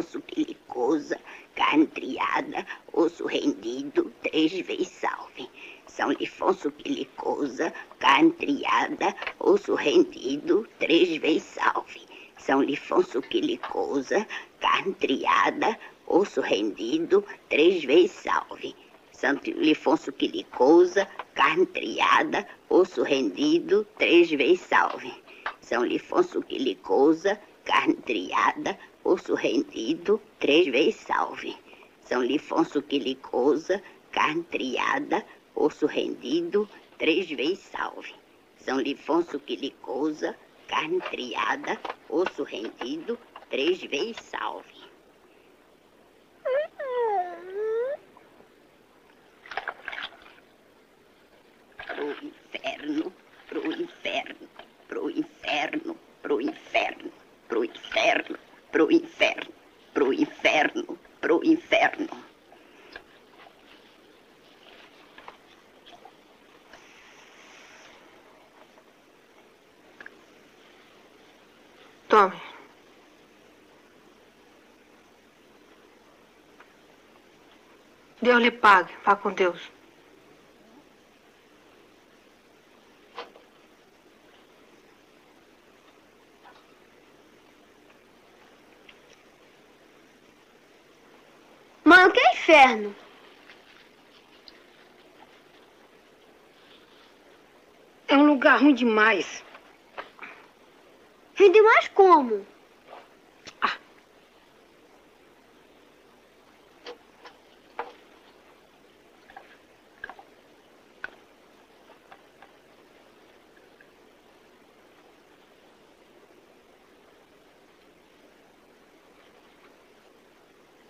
São 0.00 0.08
Lifonso 0.08 0.22
Quilicosa, 0.22 1.20
carne 1.54 1.86
triada, 1.86 2.66
osso 2.90 3.26
rendido, 3.26 4.10
três 4.22 4.50
vezes 4.66 4.88
salve. 4.88 5.50
São 5.86 6.10
Lifonso 6.12 6.72
Quilicosa, 6.72 7.72
carne 7.98 8.32
triada, 8.32 9.14
osso 9.38 9.74
rendido, 9.74 10.66
três 10.78 11.20
vezes 11.20 11.42
salve. 11.42 12.00
São 12.38 12.62
Lifonso 12.62 13.20
Quilicosa, 13.20 14.26
carne 14.58 14.94
triada, 14.94 15.78
osso 16.06 16.40
rendido, 16.40 17.22
três 17.50 17.84
vezes 17.84 18.12
salve. 18.12 18.74
São 19.12 19.38
Lifonso 19.44 20.10
Quilicosa, 20.12 21.06
carne 21.34 21.66
triada, 21.66 22.46
osso 22.70 23.02
rendido, 23.02 23.86
três 23.98 24.30
vezes 24.30 24.62
salve. 24.62 25.12
São 25.60 25.84
Lifonso 25.84 26.40
Quilicosa, 26.40 27.38
carne 27.66 27.94
triada, 27.96 28.78
osso 29.10 29.34
rendido, 29.34 30.22
três 30.38 30.68
vezes 30.68 31.00
salve. 31.00 31.56
São 32.04 32.22
Lifonso 32.22 32.80
Quilicosa, 32.80 33.82
carne 34.12 34.44
triada, 34.44 35.26
osso 35.52 35.84
rendido, 35.84 36.68
três 36.96 37.28
vezes 37.28 37.58
salve. 37.58 38.14
São 38.58 38.78
Lifonso 38.78 39.40
Quilicosa, 39.40 40.36
carne 40.68 41.00
triada, 41.10 41.76
osso 42.08 42.44
rendido, 42.44 43.18
três 43.50 43.80
vezes 43.82 44.22
salve. 44.22 44.79
Tome. 72.10 72.36
Deus 78.20 78.42
lhe 78.42 78.50
pague. 78.50 78.92
Vá 79.04 79.14
com 79.14 79.32
Deus. 79.32 79.70
Mano, 91.84 92.12
que 92.12 92.18
é 92.18 92.32
inferno! 92.32 92.96
É 98.08 98.16
um 98.16 98.26
lugar 98.26 98.60
ruim 98.60 98.74
demais. 98.74 99.44
Vender 101.40 101.62
mais 101.62 101.88
como? 101.88 102.46
Ah. 103.62 103.78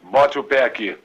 Bote 0.02 0.36
o 0.40 0.42
pé 0.42 0.64
aqui. 0.64 0.98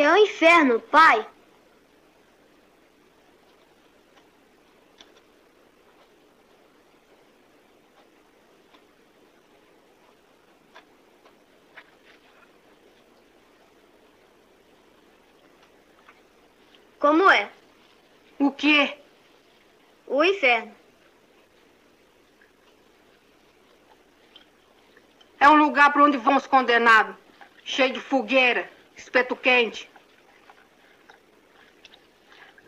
que 0.00 0.04
é 0.04 0.10
o 0.10 0.16
inferno, 0.16 0.80
pai. 0.80 1.26
Como 16.98 17.30
é? 17.30 17.50
O 18.38 18.50
quê? 18.50 18.96
O 20.06 20.24
inferno. 20.24 20.74
É 25.38 25.46
um 25.46 25.56
lugar 25.56 25.92
para 25.92 26.04
onde 26.04 26.16
vão 26.16 26.36
os 26.36 26.46
condenados, 26.46 27.14
cheio 27.62 27.92
de 27.92 28.00
fogueira, 28.00 28.70
espeto 28.96 29.36
quente. 29.36 29.89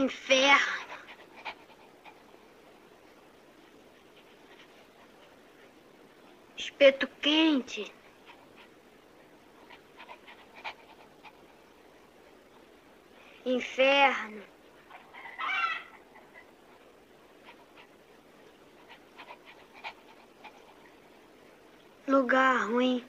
Inferno. 0.00 0.86
Espeto 6.56 7.06
quente. 7.20 7.92
Inferno. 13.44 14.42
Lugar 22.06 22.70
ruim. 22.70 23.04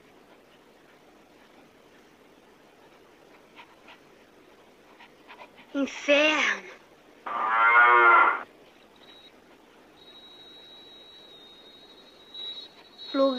Inferno. 5.73 6.70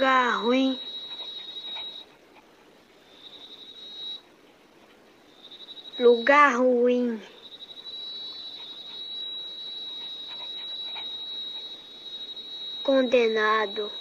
lugar 0.02 0.42
ruim. 0.42 0.80
Lugar 5.96 6.56
ruim. 6.56 7.22
Condenado. 12.82 13.92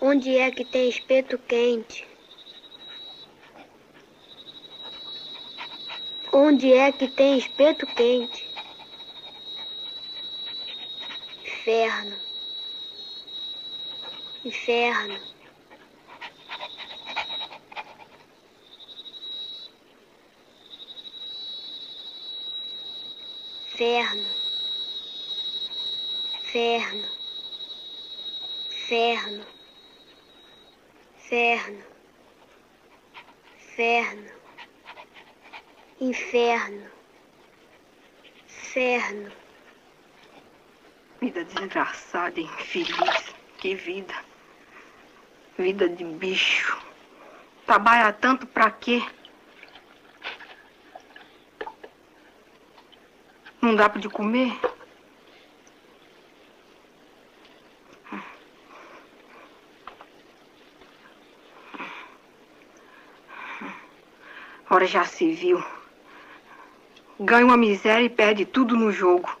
Onde 0.00 0.36
é 0.36 0.48
que 0.52 0.64
tem 0.64 0.88
espeto 0.88 1.36
quente? 1.36 2.06
Onde 6.32 6.72
é 6.72 6.92
que 6.92 7.08
tem 7.08 7.36
espeto 7.36 7.84
quente? 7.84 8.49
inferno, 11.70 12.18
inferno. 14.42 15.20
inferno. 23.80 24.34
Inferno. 26.42 27.08
Inferno. 28.68 29.46
Inferno. 31.14 31.84
Inferno. 33.54 34.32
Inferno, 35.98 36.90
Inferno. 38.48 39.49
Vida 41.20 41.44
desgraçada, 41.44 42.40
infeliz. 42.40 43.34
Que 43.58 43.74
vida. 43.74 44.14
Vida 45.58 45.86
de 45.86 46.02
bicho. 46.02 46.80
Trabalha 47.66 48.10
tanto 48.12 48.46
pra 48.46 48.70
quê? 48.70 49.02
Não 53.60 53.76
dá 53.76 53.88
pra 53.88 54.00
de 54.00 54.08
comer? 54.08 54.58
Ora 64.70 64.86
já 64.86 65.04
se 65.04 65.30
viu. 65.32 65.62
Ganha 67.18 67.44
uma 67.44 67.56
miséria 67.56 68.06
e 68.06 68.08
perde 68.08 68.46
tudo 68.46 68.74
no 68.74 68.90
jogo. 68.90 69.39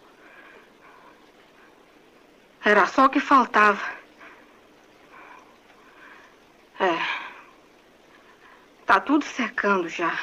Era 2.64 2.86
só 2.86 3.06
o 3.06 3.10
que 3.10 3.20
faltava. 3.20 3.80
É. 6.78 6.98
Tá 8.86 9.00
tudo 9.00 9.24
secando 9.24 9.88
já. 9.88 10.18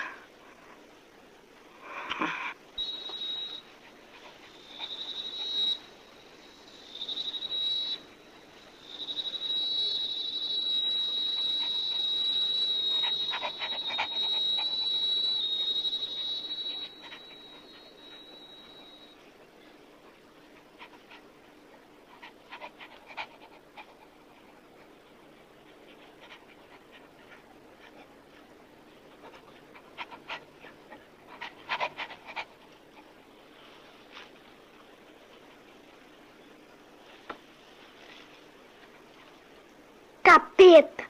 Capeta! 40.28 41.06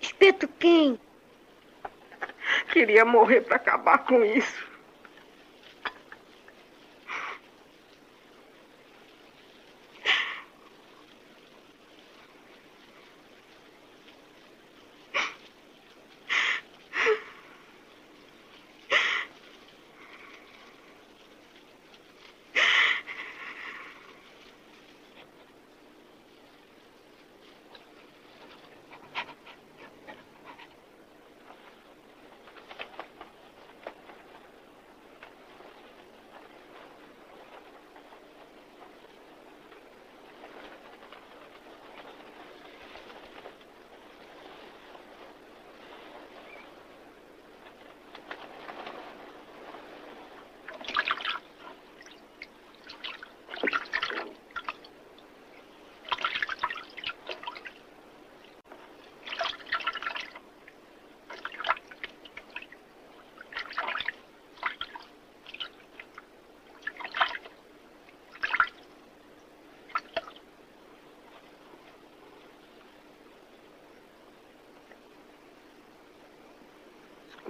Espeto 0.00 0.46
quem? 0.64 0.98
Queria 2.72 3.04
morrer 3.04 3.42
pra 3.42 3.56
acabar 3.56 3.98
com 3.98 4.24
isso. 4.24 4.73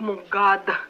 Excomungada. 0.05 0.84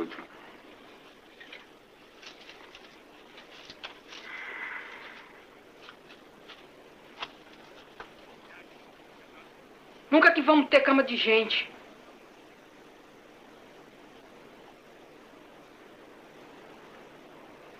Good. 0.00 0.16
Nunca 10.10 10.32
que 10.32 10.40
vamos 10.40 10.70
ter 10.70 10.80
cama 10.80 11.02
de 11.02 11.16
gente. 11.16 11.70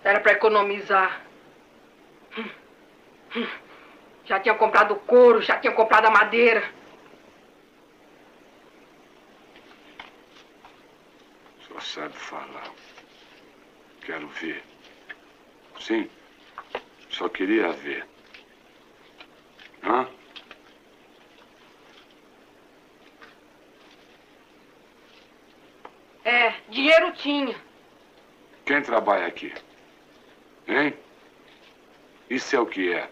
Era 0.03 0.19
pra 0.19 0.33
economizar. 0.33 1.21
Hum, 2.37 2.49
hum. 3.35 3.47
Já 4.25 4.39
tinha 4.39 4.53
comprado 4.53 4.95
couro, 4.95 5.41
já 5.41 5.57
tinha 5.57 5.73
comprado 5.73 6.05
a 6.05 6.11
madeira. 6.11 6.81
Só 11.71 11.79
sabe 11.79 12.13
falar. 12.15 12.69
Quero 14.01 14.27
ver. 14.27 14.63
Sim. 15.79 16.09
Só 17.09 17.29
queria 17.29 17.71
ver. 17.71 18.05
Hã? 19.83 20.07
É, 26.25 26.53
dinheiro 26.69 27.13
tinha. 27.13 27.55
Quem 28.65 28.81
trabalha 28.81 29.27
aqui? 29.27 29.53
Hein? 30.67 30.93
Isso 32.31 32.55
é 32.55 32.59
o 32.61 32.65
que 32.65 32.93
é? 32.93 33.09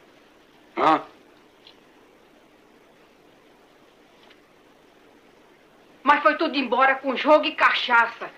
Hã? 0.77 1.01
Mas 6.01 6.23
foi 6.23 6.37
tudo 6.37 6.55
embora 6.55 6.95
com 6.95 7.17
jogo 7.17 7.43
e 7.43 7.53
cachaça. 7.53 8.31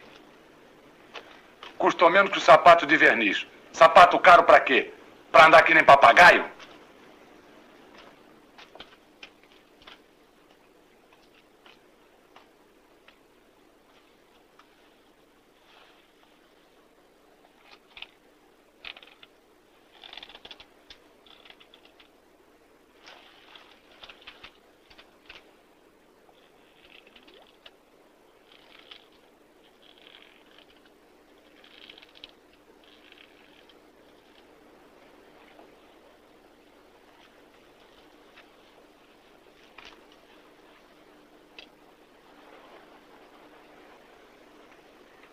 Custou 1.78 2.10
menos 2.10 2.32
que 2.32 2.40
o 2.40 2.42
sapato 2.42 2.88
de 2.88 2.98
verniz. 2.98 3.46
Sapato 3.72 4.18
caro 4.18 4.42
pra 4.42 4.60
quê? 4.60 4.92
Pra 5.32 5.46
andar 5.46 5.62
que 5.62 5.76
nem 5.76 5.84
papagaio? 5.84 6.50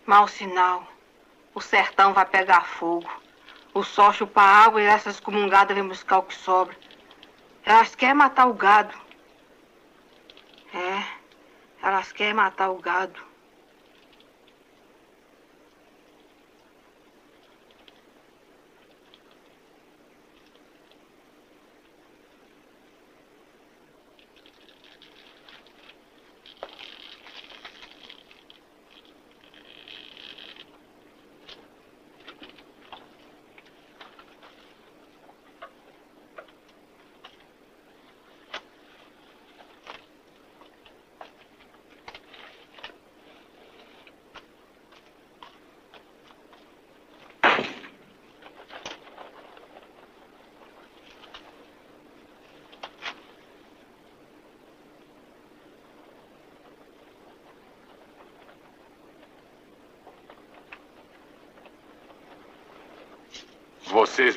Mau 0.09 0.27
sinal. 0.27 0.87
O 1.53 1.61
sertão 1.61 2.15
vai 2.15 2.25
pegar 2.25 2.65
fogo. 2.65 3.07
O 3.75 3.83
sol 3.83 4.11
chupa 4.11 4.41
água 4.41 4.81
e 4.81 4.85
essas 4.85 5.13
excomungadas 5.13 5.75
vêm 5.77 5.87
buscar 5.87 6.17
o 6.17 6.23
que 6.23 6.33
sobra. 6.33 6.75
Elas 7.63 7.93
querem 7.93 8.15
matar 8.15 8.47
o 8.47 8.53
gado. 8.55 8.97
É, 10.73 11.03
elas 11.83 12.11
querem 12.11 12.33
matar 12.33 12.71
o 12.71 12.79
gado. 12.79 13.21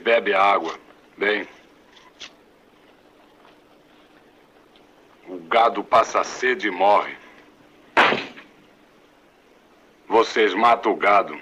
Bebem 0.03 0.35
água. 0.35 0.75
Bem. 1.17 1.47
O 5.29 5.39
gado 5.39 5.85
passa 5.85 6.25
sede 6.25 6.67
e 6.67 6.71
morre. 6.71 7.17
Vocês 10.09 10.53
matam 10.55 10.93
o 10.93 10.97
gado. 10.97 11.41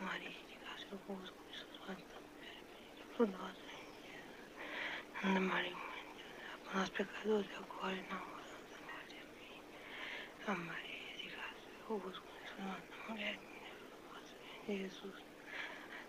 Maria 0.00 0.30
de 0.30 0.56
graça, 0.56 0.86
eu 0.90 0.98
vou 1.06 1.16
com 1.16 1.22
Jesus, 1.24 2.04
por 3.16 3.28
nós. 3.28 3.56
Ana 5.22 5.40
Maria, 5.40 5.76
Mãe 5.76 6.04
de 6.16 6.88
Deus, 7.04 7.10
por 7.12 7.26
nós 7.28 7.46
pecadores, 7.46 7.50
agora 7.56 7.94
e 7.96 8.02
na 8.08 8.16
hora 8.16 8.44
da 8.70 8.78
morte. 8.92 9.16
Amém. 9.22 9.62
A 10.46 10.54
Maria 10.54 11.16
de 11.16 11.28
graça, 11.28 11.68
eu 11.80 11.86
vou 11.88 12.00
com 12.00 12.10
Jesus, 12.10 12.24
Santa 12.56 12.96
Mulher, 13.08 13.38
de 14.66 14.76
Jesus. 14.78 15.24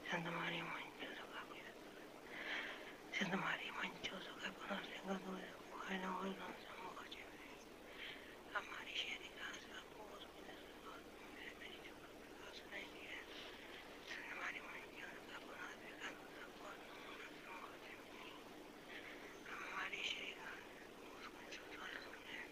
Santa 0.10 0.32
Maria, 0.32 0.64
Mãe 0.66 0.84
de 0.92 1.06
Deus, 1.06 1.20
rogai 1.20 1.46
por 1.46 1.56
nós. 1.56 2.08
Santa 3.18 3.38
Maria, 3.38 3.74
Mãe 3.74 3.92
de 3.94 4.10
Deus, 4.10 4.28
rogai 4.28 4.52
por 4.52 4.68
nós, 4.70 4.86
pecadores, 4.88 5.50
agora 5.72 5.94
e 5.96 6.00
na 6.00 6.18
hora 6.18 6.30
da 6.30 6.48
nossa 6.48 6.74
morte. 6.84 7.18
Amém. 7.24 7.58
A 8.54 8.62
Maria, 8.62 8.96
cheia 8.96 9.20
de 9.20 9.30
graça, 9.30 9.68
eu 9.72 9.84
vou 9.96 10.06
com 10.08 10.44
Jesus, 10.46 10.76
Santa 10.84 11.00
Mulher, 11.24 11.54
bendita 11.60 11.92
por 12.02 12.10
pecadores, 12.20 12.64
na 12.70 12.80
igreja. 12.80 13.24
Santa 14.08 14.36
Maria, 14.36 14.64
Mãe 14.64 14.82
de 14.82 14.88
Deus, 15.00 15.12
rogai 15.16 15.40
por 15.40 15.56
nós, 15.56 15.76
pecadores, 15.80 16.40
agora 16.44 16.78
e 17.32 17.46
na 17.46 17.52
hora 17.56 17.78
da 17.80 17.92
nossa 17.96 18.12
morte. 18.12 18.12
Amém. 18.12 18.36
A 19.48 19.76
Maria, 19.76 20.04
cheia 20.04 20.26
de 20.26 20.34
graça, 20.36 20.68
eu 20.82 21.00
vou 21.00 21.32
com 21.32 21.42
Jesus, 21.52 21.72
Santa 21.72 22.10
Mulher, 22.12 22.48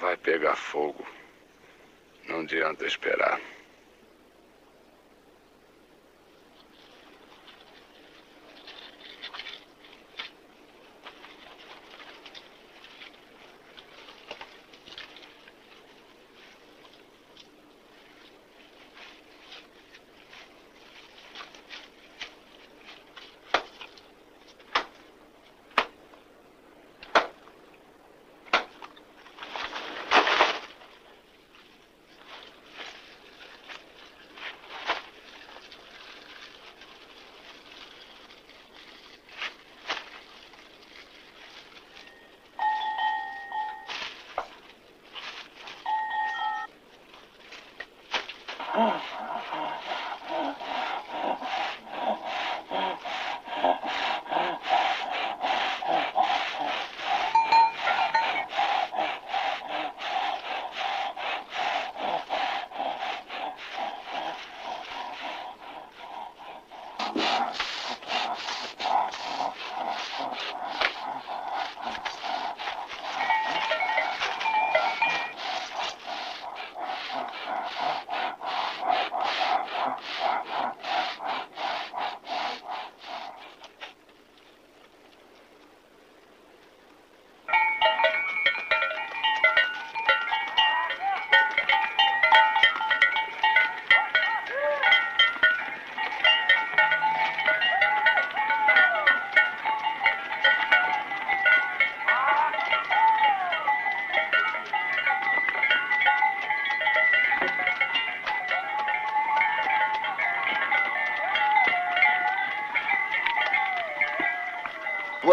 Vai 0.00 0.16
pegar 0.16 0.56
fogo. 0.56 1.06
Não 2.28 2.40
adianta 2.40 2.84
esperar. 2.86 3.40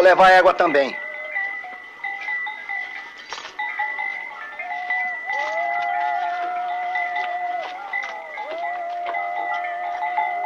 Levar 0.04 0.32
égua 0.32 0.52
também. 0.52 0.94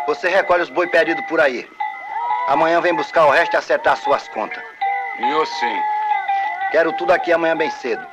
Você 0.06 0.28
recolhe 0.28 0.62
os 0.62 0.70
boi 0.70 0.86
perdidos 0.86 1.24
por 1.26 1.40
aí. 1.40 1.68
Amanhã 2.46 2.80
vem 2.80 2.94
buscar 2.94 3.26
o 3.26 3.30
resto 3.30 3.54
e 3.54 3.56
acertar 3.56 3.96
suas 3.96 4.28
contas. 4.28 4.62
Eu 5.18 5.44
sim. 5.44 5.82
Quero 6.70 6.92
tudo 6.92 7.12
aqui 7.12 7.32
amanhã 7.32 7.56
bem 7.56 7.70
cedo. 7.72 8.06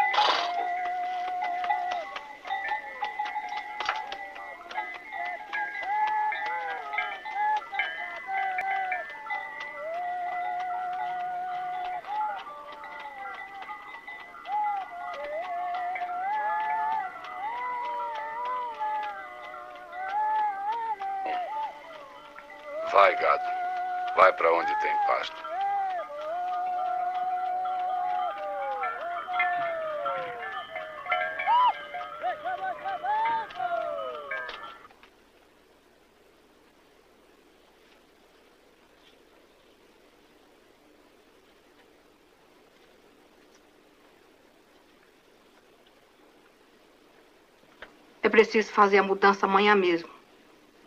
É 48.26 48.30
preciso 48.30 48.72
fazer 48.72 48.97
a 48.97 49.03
mudança 49.03 49.45
amanhã 49.45 49.76
mesmo. 49.76 50.10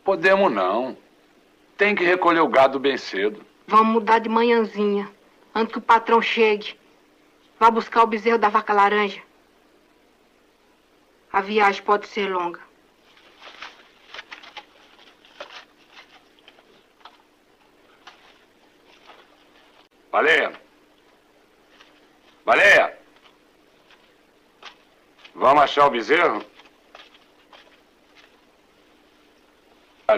Podemos 0.02 0.52
não. 0.52 0.98
Tem 1.76 1.94
que 1.94 2.02
recolher 2.02 2.40
o 2.40 2.48
gado 2.48 2.80
bem 2.80 2.98
cedo. 2.98 3.46
Vamos 3.64 3.92
mudar 3.92 4.18
de 4.18 4.28
manhãzinha, 4.28 5.08
antes 5.54 5.70
que 5.70 5.78
o 5.78 5.80
patrão 5.80 6.20
chegue. 6.20 6.76
Vá 7.56 7.70
buscar 7.70 8.02
o 8.02 8.08
bezerro 8.08 8.38
da 8.38 8.48
vaca 8.48 8.72
laranja. 8.72 9.22
A 11.32 11.40
viagem 11.40 11.80
pode 11.80 12.08
ser 12.08 12.28
longa. 12.28 12.58
Baleia! 20.10 20.60
Baleia! 22.44 22.98
Vamos 25.36 25.62
achar 25.62 25.86
o 25.86 25.90
bezerro? 25.90 26.44
Tá 30.08 30.16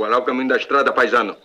Qual 0.00 0.10
é 0.10 0.16
o 0.16 0.22
caminho 0.22 0.48
da 0.48 0.56
estrada, 0.56 0.94
paisano? 0.94 1.36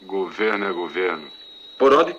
Governo 0.00 0.64
é 0.64 0.72
governo. 0.72 1.30
Por 1.78 1.92
onde? 1.92 2.16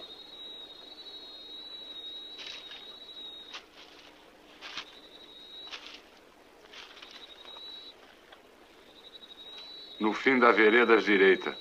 No 10.00 10.14
fim 10.14 10.38
da 10.38 10.52
vereda 10.52 10.94
à 10.94 10.98
direita. 10.98 11.58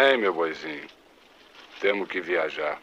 Vem, 0.00 0.16
meu 0.16 0.32
boizinho. 0.32 0.88
Temos 1.78 2.08
que 2.08 2.22
viajar. 2.22 2.80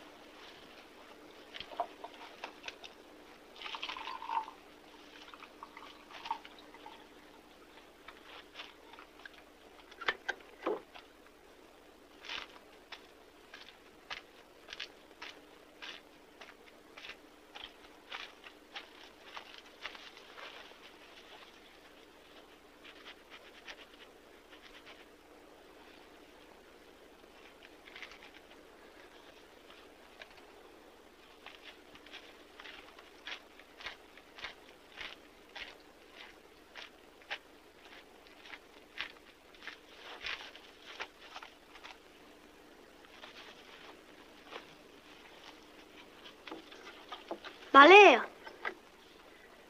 Baleia! 47.78 48.26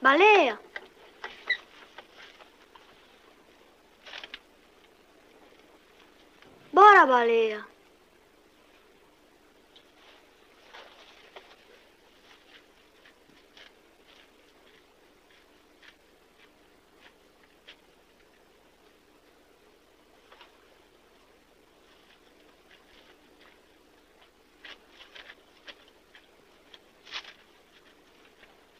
Baleia! 0.07 0.57
Bora, 6.71 7.05
baleia! 7.05 7.66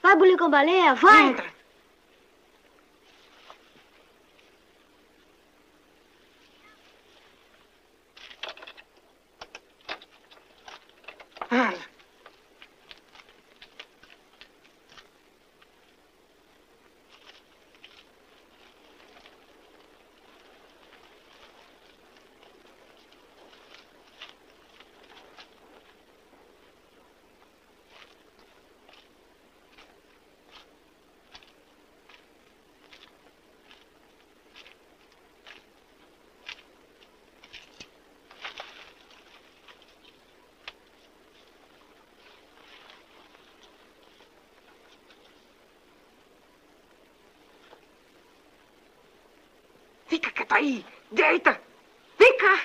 Vai 0.08 0.16
bulir 0.16 0.38
com 0.38 0.50
baleia, 0.50 0.96
vai! 0.96 1.36
Quieto 50.48 50.53
aí! 50.53 50.86
Deita! 51.11 51.60
Vem 52.18 52.38
cá! 52.38 52.60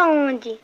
Nós 0.00 0.06
vamos 0.08 0.40
pra 0.40 0.54
onde? 0.54 0.60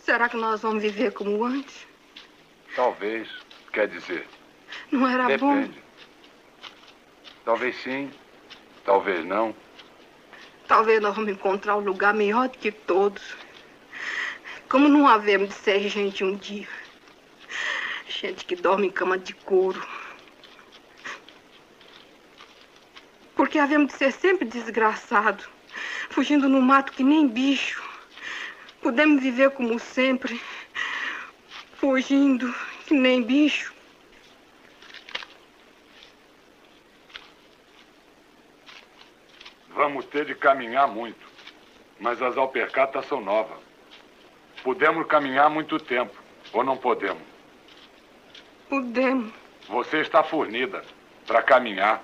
Será 0.00 0.28
que 0.28 0.36
nós 0.36 0.60
vamos 0.62 0.82
viver 0.82 1.12
como 1.12 1.44
antes? 1.44 1.86
Talvez. 2.74 3.28
Quer 3.72 3.88
dizer, 3.88 4.26
Não 4.92 5.06
era 5.08 5.36
bom? 5.36 5.54
depende. 5.54 5.82
Talvez 7.44 7.76
sim, 7.76 8.10
talvez 8.84 9.24
não. 9.24 9.54
Talvez 10.74 11.00
nós 11.00 11.14
vamos 11.14 11.30
encontrar 11.30 11.76
um 11.76 11.80
lugar 11.84 12.12
melhor 12.12 12.48
do 12.48 12.58
que 12.58 12.72
todos. 12.72 13.22
Como 14.68 14.88
não 14.88 15.06
havemos 15.06 15.50
de 15.50 15.54
ser 15.54 15.88
gente 15.88 16.24
um 16.24 16.34
dia. 16.34 16.66
Gente 18.08 18.44
que 18.44 18.56
dorme 18.56 18.88
em 18.88 18.90
cama 18.90 19.16
de 19.16 19.34
couro. 19.34 19.80
Porque 23.36 23.56
havemos 23.56 23.92
de 23.92 23.98
ser 23.98 24.10
sempre 24.10 24.48
desgraçado. 24.48 25.44
Fugindo 26.10 26.48
no 26.48 26.60
mato 26.60 26.90
que 26.90 27.04
nem 27.04 27.28
bicho. 27.28 27.80
Podemos 28.82 29.22
viver 29.22 29.50
como 29.50 29.78
sempre. 29.78 30.42
Fugindo 31.76 32.52
que 32.84 32.94
nem 32.94 33.22
bicho. 33.22 33.72
Vamos 40.14 40.28
ter 40.28 40.32
de 40.32 40.34
caminhar 40.36 40.86
muito. 40.86 41.26
Mas 41.98 42.22
as 42.22 42.36
alpercatas 42.36 43.04
são 43.06 43.20
novas. 43.20 43.58
Podemos 44.62 45.06
caminhar 45.08 45.50
muito 45.50 45.76
tempo, 45.78 46.14
ou 46.52 46.62
não 46.62 46.76
podemos? 46.76 47.22
Podemos. 48.68 49.32
Você 49.68 49.98
está 49.98 50.22
fornida 50.22 50.84
para 51.26 51.42
caminhar. 51.42 52.00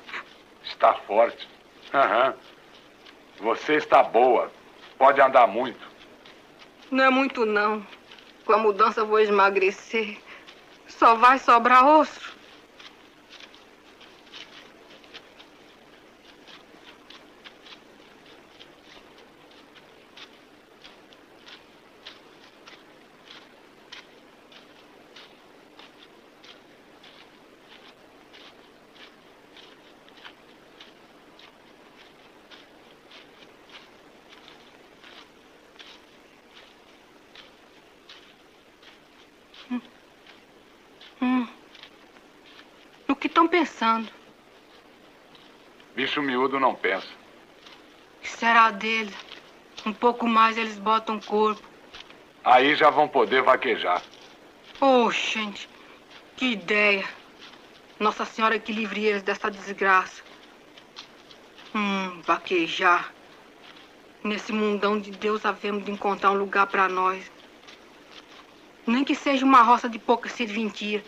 Está 0.65 0.95
forte. 0.95 1.49
Aham. 1.95 2.35
Você 3.39 3.75
está 3.75 4.03
boa. 4.03 4.51
Pode 4.99 5.21
andar 5.21 5.47
muito. 5.47 5.89
Não 6.91 7.05
é 7.05 7.11
muito, 7.11 7.47
não. 7.47 7.87
Com 8.45 8.55
a 8.55 8.59
mudança 8.59 9.05
vou 9.05 9.21
emagrecer. 9.21 10.19
Só 10.89 11.15
vai 11.15 11.39
sobrar 11.39 11.87
osso. 11.87 12.31
Hum. 41.21 41.47
No 43.07 43.15
que 43.15 43.27
estão 43.27 43.47
pensando? 43.91 44.09
Bicho 45.95 46.23
miúdo 46.23 46.61
não 46.61 46.75
pensa. 46.75 47.07
O 47.07 48.23
que 48.23 48.29
será 48.29 48.71
dele? 48.71 49.13
Um 49.85 49.93
pouco 49.93 50.27
mais 50.27 50.57
eles 50.57 50.79
botam 50.79 51.19
corpo. 51.19 51.63
Aí 52.45 52.75
já 52.75 52.91
vão 52.91 53.09
poder 53.09 53.43
vaquejar. 53.43 54.03
Oh, 54.81 55.11
gente, 55.11 55.69
que 56.37 56.53
ideia. 56.53 57.05
Nossa 57.99 58.25
Senhora 58.25 58.59
que 58.59 58.73
livre 58.73 59.05
eles 59.05 59.23
dessa 59.23 59.51
desgraça. 59.51 60.23
Hum, 61.75 62.21
vaquejar. 62.23 63.13
Nesse 64.23 64.53
mundão 64.53 64.99
de 65.01 65.11
Deus 65.11 65.45
havemos 65.45 65.85
de 65.85 65.91
encontrar 65.91 66.31
um 66.31 66.39
lugar 66.39 66.67
para 66.67 66.89
nós. 66.89 67.31
Nem 68.87 69.05
que 69.05 69.15
seja 69.15 69.45
uma 69.45 69.63
roça 69.63 69.89
de 69.89 69.99
pouca 69.99 70.29
serventia, 70.29 71.03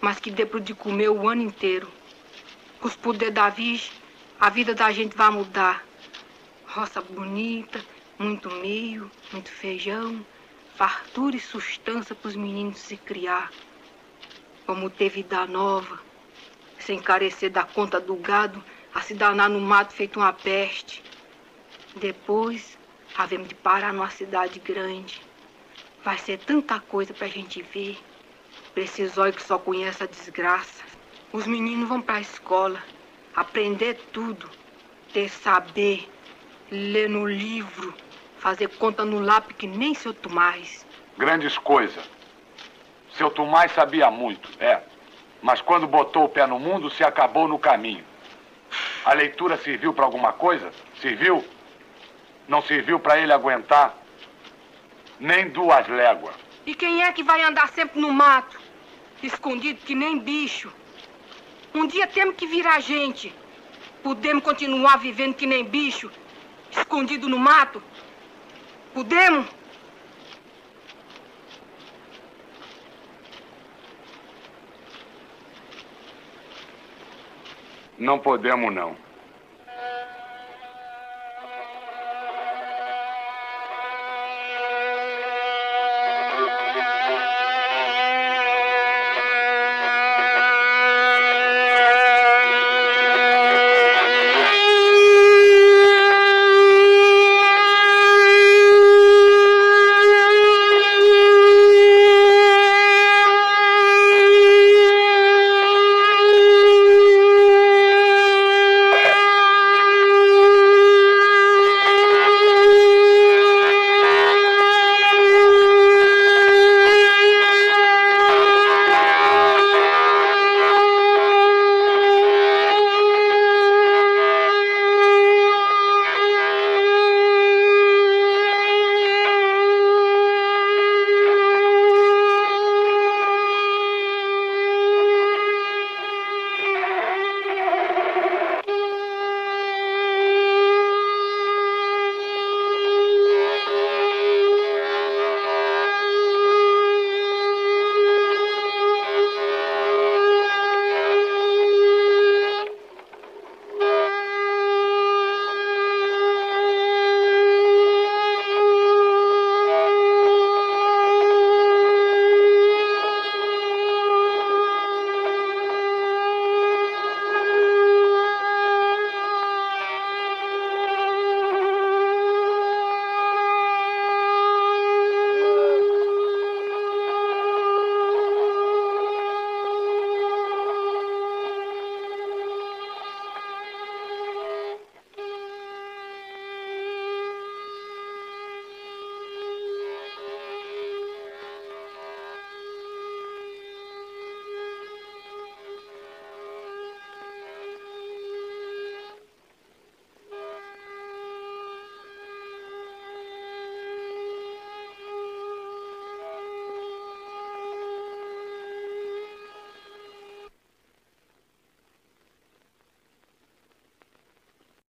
mas 0.00 0.18
que 0.18 0.30
dê 0.30 0.44
pro 0.44 0.60
de 0.60 0.74
comer 0.74 1.08
o 1.08 1.28
ano 1.28 1.42
inteiro. 1.42 1.88
Os 2.84 2.94
poderes 2.94 3.32
da 3.32 3.48
Virgem, 3.48 3.90
a 4.38 4.50
vida 4.50 4.74
da 4.74 4.92
gente 4.92 5.16
vai 5.16 5.30
mudar. 5.30 5.82
Roça 6.66 7.00
bonita, 7.00 7.82
muito 8.18 8.50
milho, 8.56 9.10
muito 9.32 9.50
feijão, 9.50 10.22
fartura 10.76 11.34
e 11.34 11.40
sustância 11.40 12.14
para 12.14 12.28
os 12.28 12.36
meninos 12.36 12.78
se 12.78 12.98
criar. 12.98 13.50
Vamos 14.66 14.92
ter 14.92 15.08
vida 15.08 15.46
nova, 15.46 15.98
sem 16.78 17.00
carecer 17.00 17.48
da 17.48 17.64
conta 17.64 17.98
do 17.98 18.16
gado, 18.16 18.62
a 18.94 19.00
se 19.00 19.14
danar 19.14 19.48
no 19.48 19.62
mato 19.62 19.94
feito 19.94 20.20
uma 20.20 20.34
peste. 20.34 21.02
Depois, 21.96 22.76
havemos 23.16 23.48
de 23.48 23.54
parar 23.54 23.94
numa 23.94 24.10
cidade 24.10 24.60
grande. 24.60 25.22
Vai 26.04 26.18
ser 26.18 26.38
tanta 26.38 26.78
coisa 26.80 27.14
pra 27.14 27.28
gente 27.28 27.62
ver. 27.62 27.96
Pra 28.74 28.82
esses 28.82 29.16
olhos 29.16 29.36
que 29.36 29.42
só 29.42 29.58
conhece 29.58 30.02
a 30.02 30.06
desgraça. 30.06 30.93
Os 31.34 31.48
meninos 31.48 31.88
vão 31.88 32.00
pra 32.00 32.20
escola, 32.20 32.80
aprender 33.34 33.94
tudo, 34.12 34.48
ter 35.12 35.28
saber, 35.28 36.08
ler 36.70 37.10
no 37.10 37.26
livro, 37.26 37.92
fazer 38.38 38.68
conta 38.68 39.04
no 39.04 39.18
lápis 39.18 39.56
que 39.56 39.66
nem 39.66 39.94
seu 39.94 40.14
Tomás. 40.14 40.86
Grandes 41.18 41.58
coisas. 41.58 42.08
Seu 43.14 43.32
Tomás 43.32 43.72
sabia 43.72 44.12
muito, 44.12 44.48
é. 44.60 44.80
Mas 45.42 45.60
quando 45.60 45.88
botou 45.88 46.26
o 46.26 46.28
pé 46.28 46.46
no 46.46 46.60
mundo, 46.60 46.88
se 46.88 47.02
acabou 47.02 47.48
no 47.48 47.58
caminho. 47.58 48.04
A 49.04 49.12
leitura 49.12 49.56
serviu 49.56 49.92
para 49.92 50.04
alguma 50.04 50.32
coisa? 50.32 50.70
Serviu? 51.02 51.44
Não 52.46 52.62
serviu 52.62 53.00
para 53.00 53.18
ele 53.18 53.32
aguentar 53.32 53.92
nem 55.18 55.48
duas 55.48 55.88
léguas. 55.88 56.36
E 56.64 56.76
quem 56.76 57.02
é 57.02 57.10
que 57.10 57.24
vai 57.24 57.42
andar 57.42 57.70
sempre 57.70 58.00
no 58.00 58.12
mato, 58.12 58.56
escondido 59.20 59.80
que 59.84 59.96
nem 59.96 60.16
bicho? 60.16 60.72
Um 61.74 61.88
dia 61.88 62.06
temos 62.06 62.36
que 62.36 62.46
virar 62.46 62.78
gente. 62.80 63.34
Podemos 64.00 64.44
continuar 64.44 64.96
vivendo 64.98 65.34
que 65.34 65.44
nem 65.44 65.64
bicho, 65.64 66.08
escondido 66.70 67.28
no 67.28 67.36
mato? 67.36 67.82
Podemos? 68.92 69.46
Não 77.98 78.20
podemos, 78.20 78.72
não. 78.72 79.03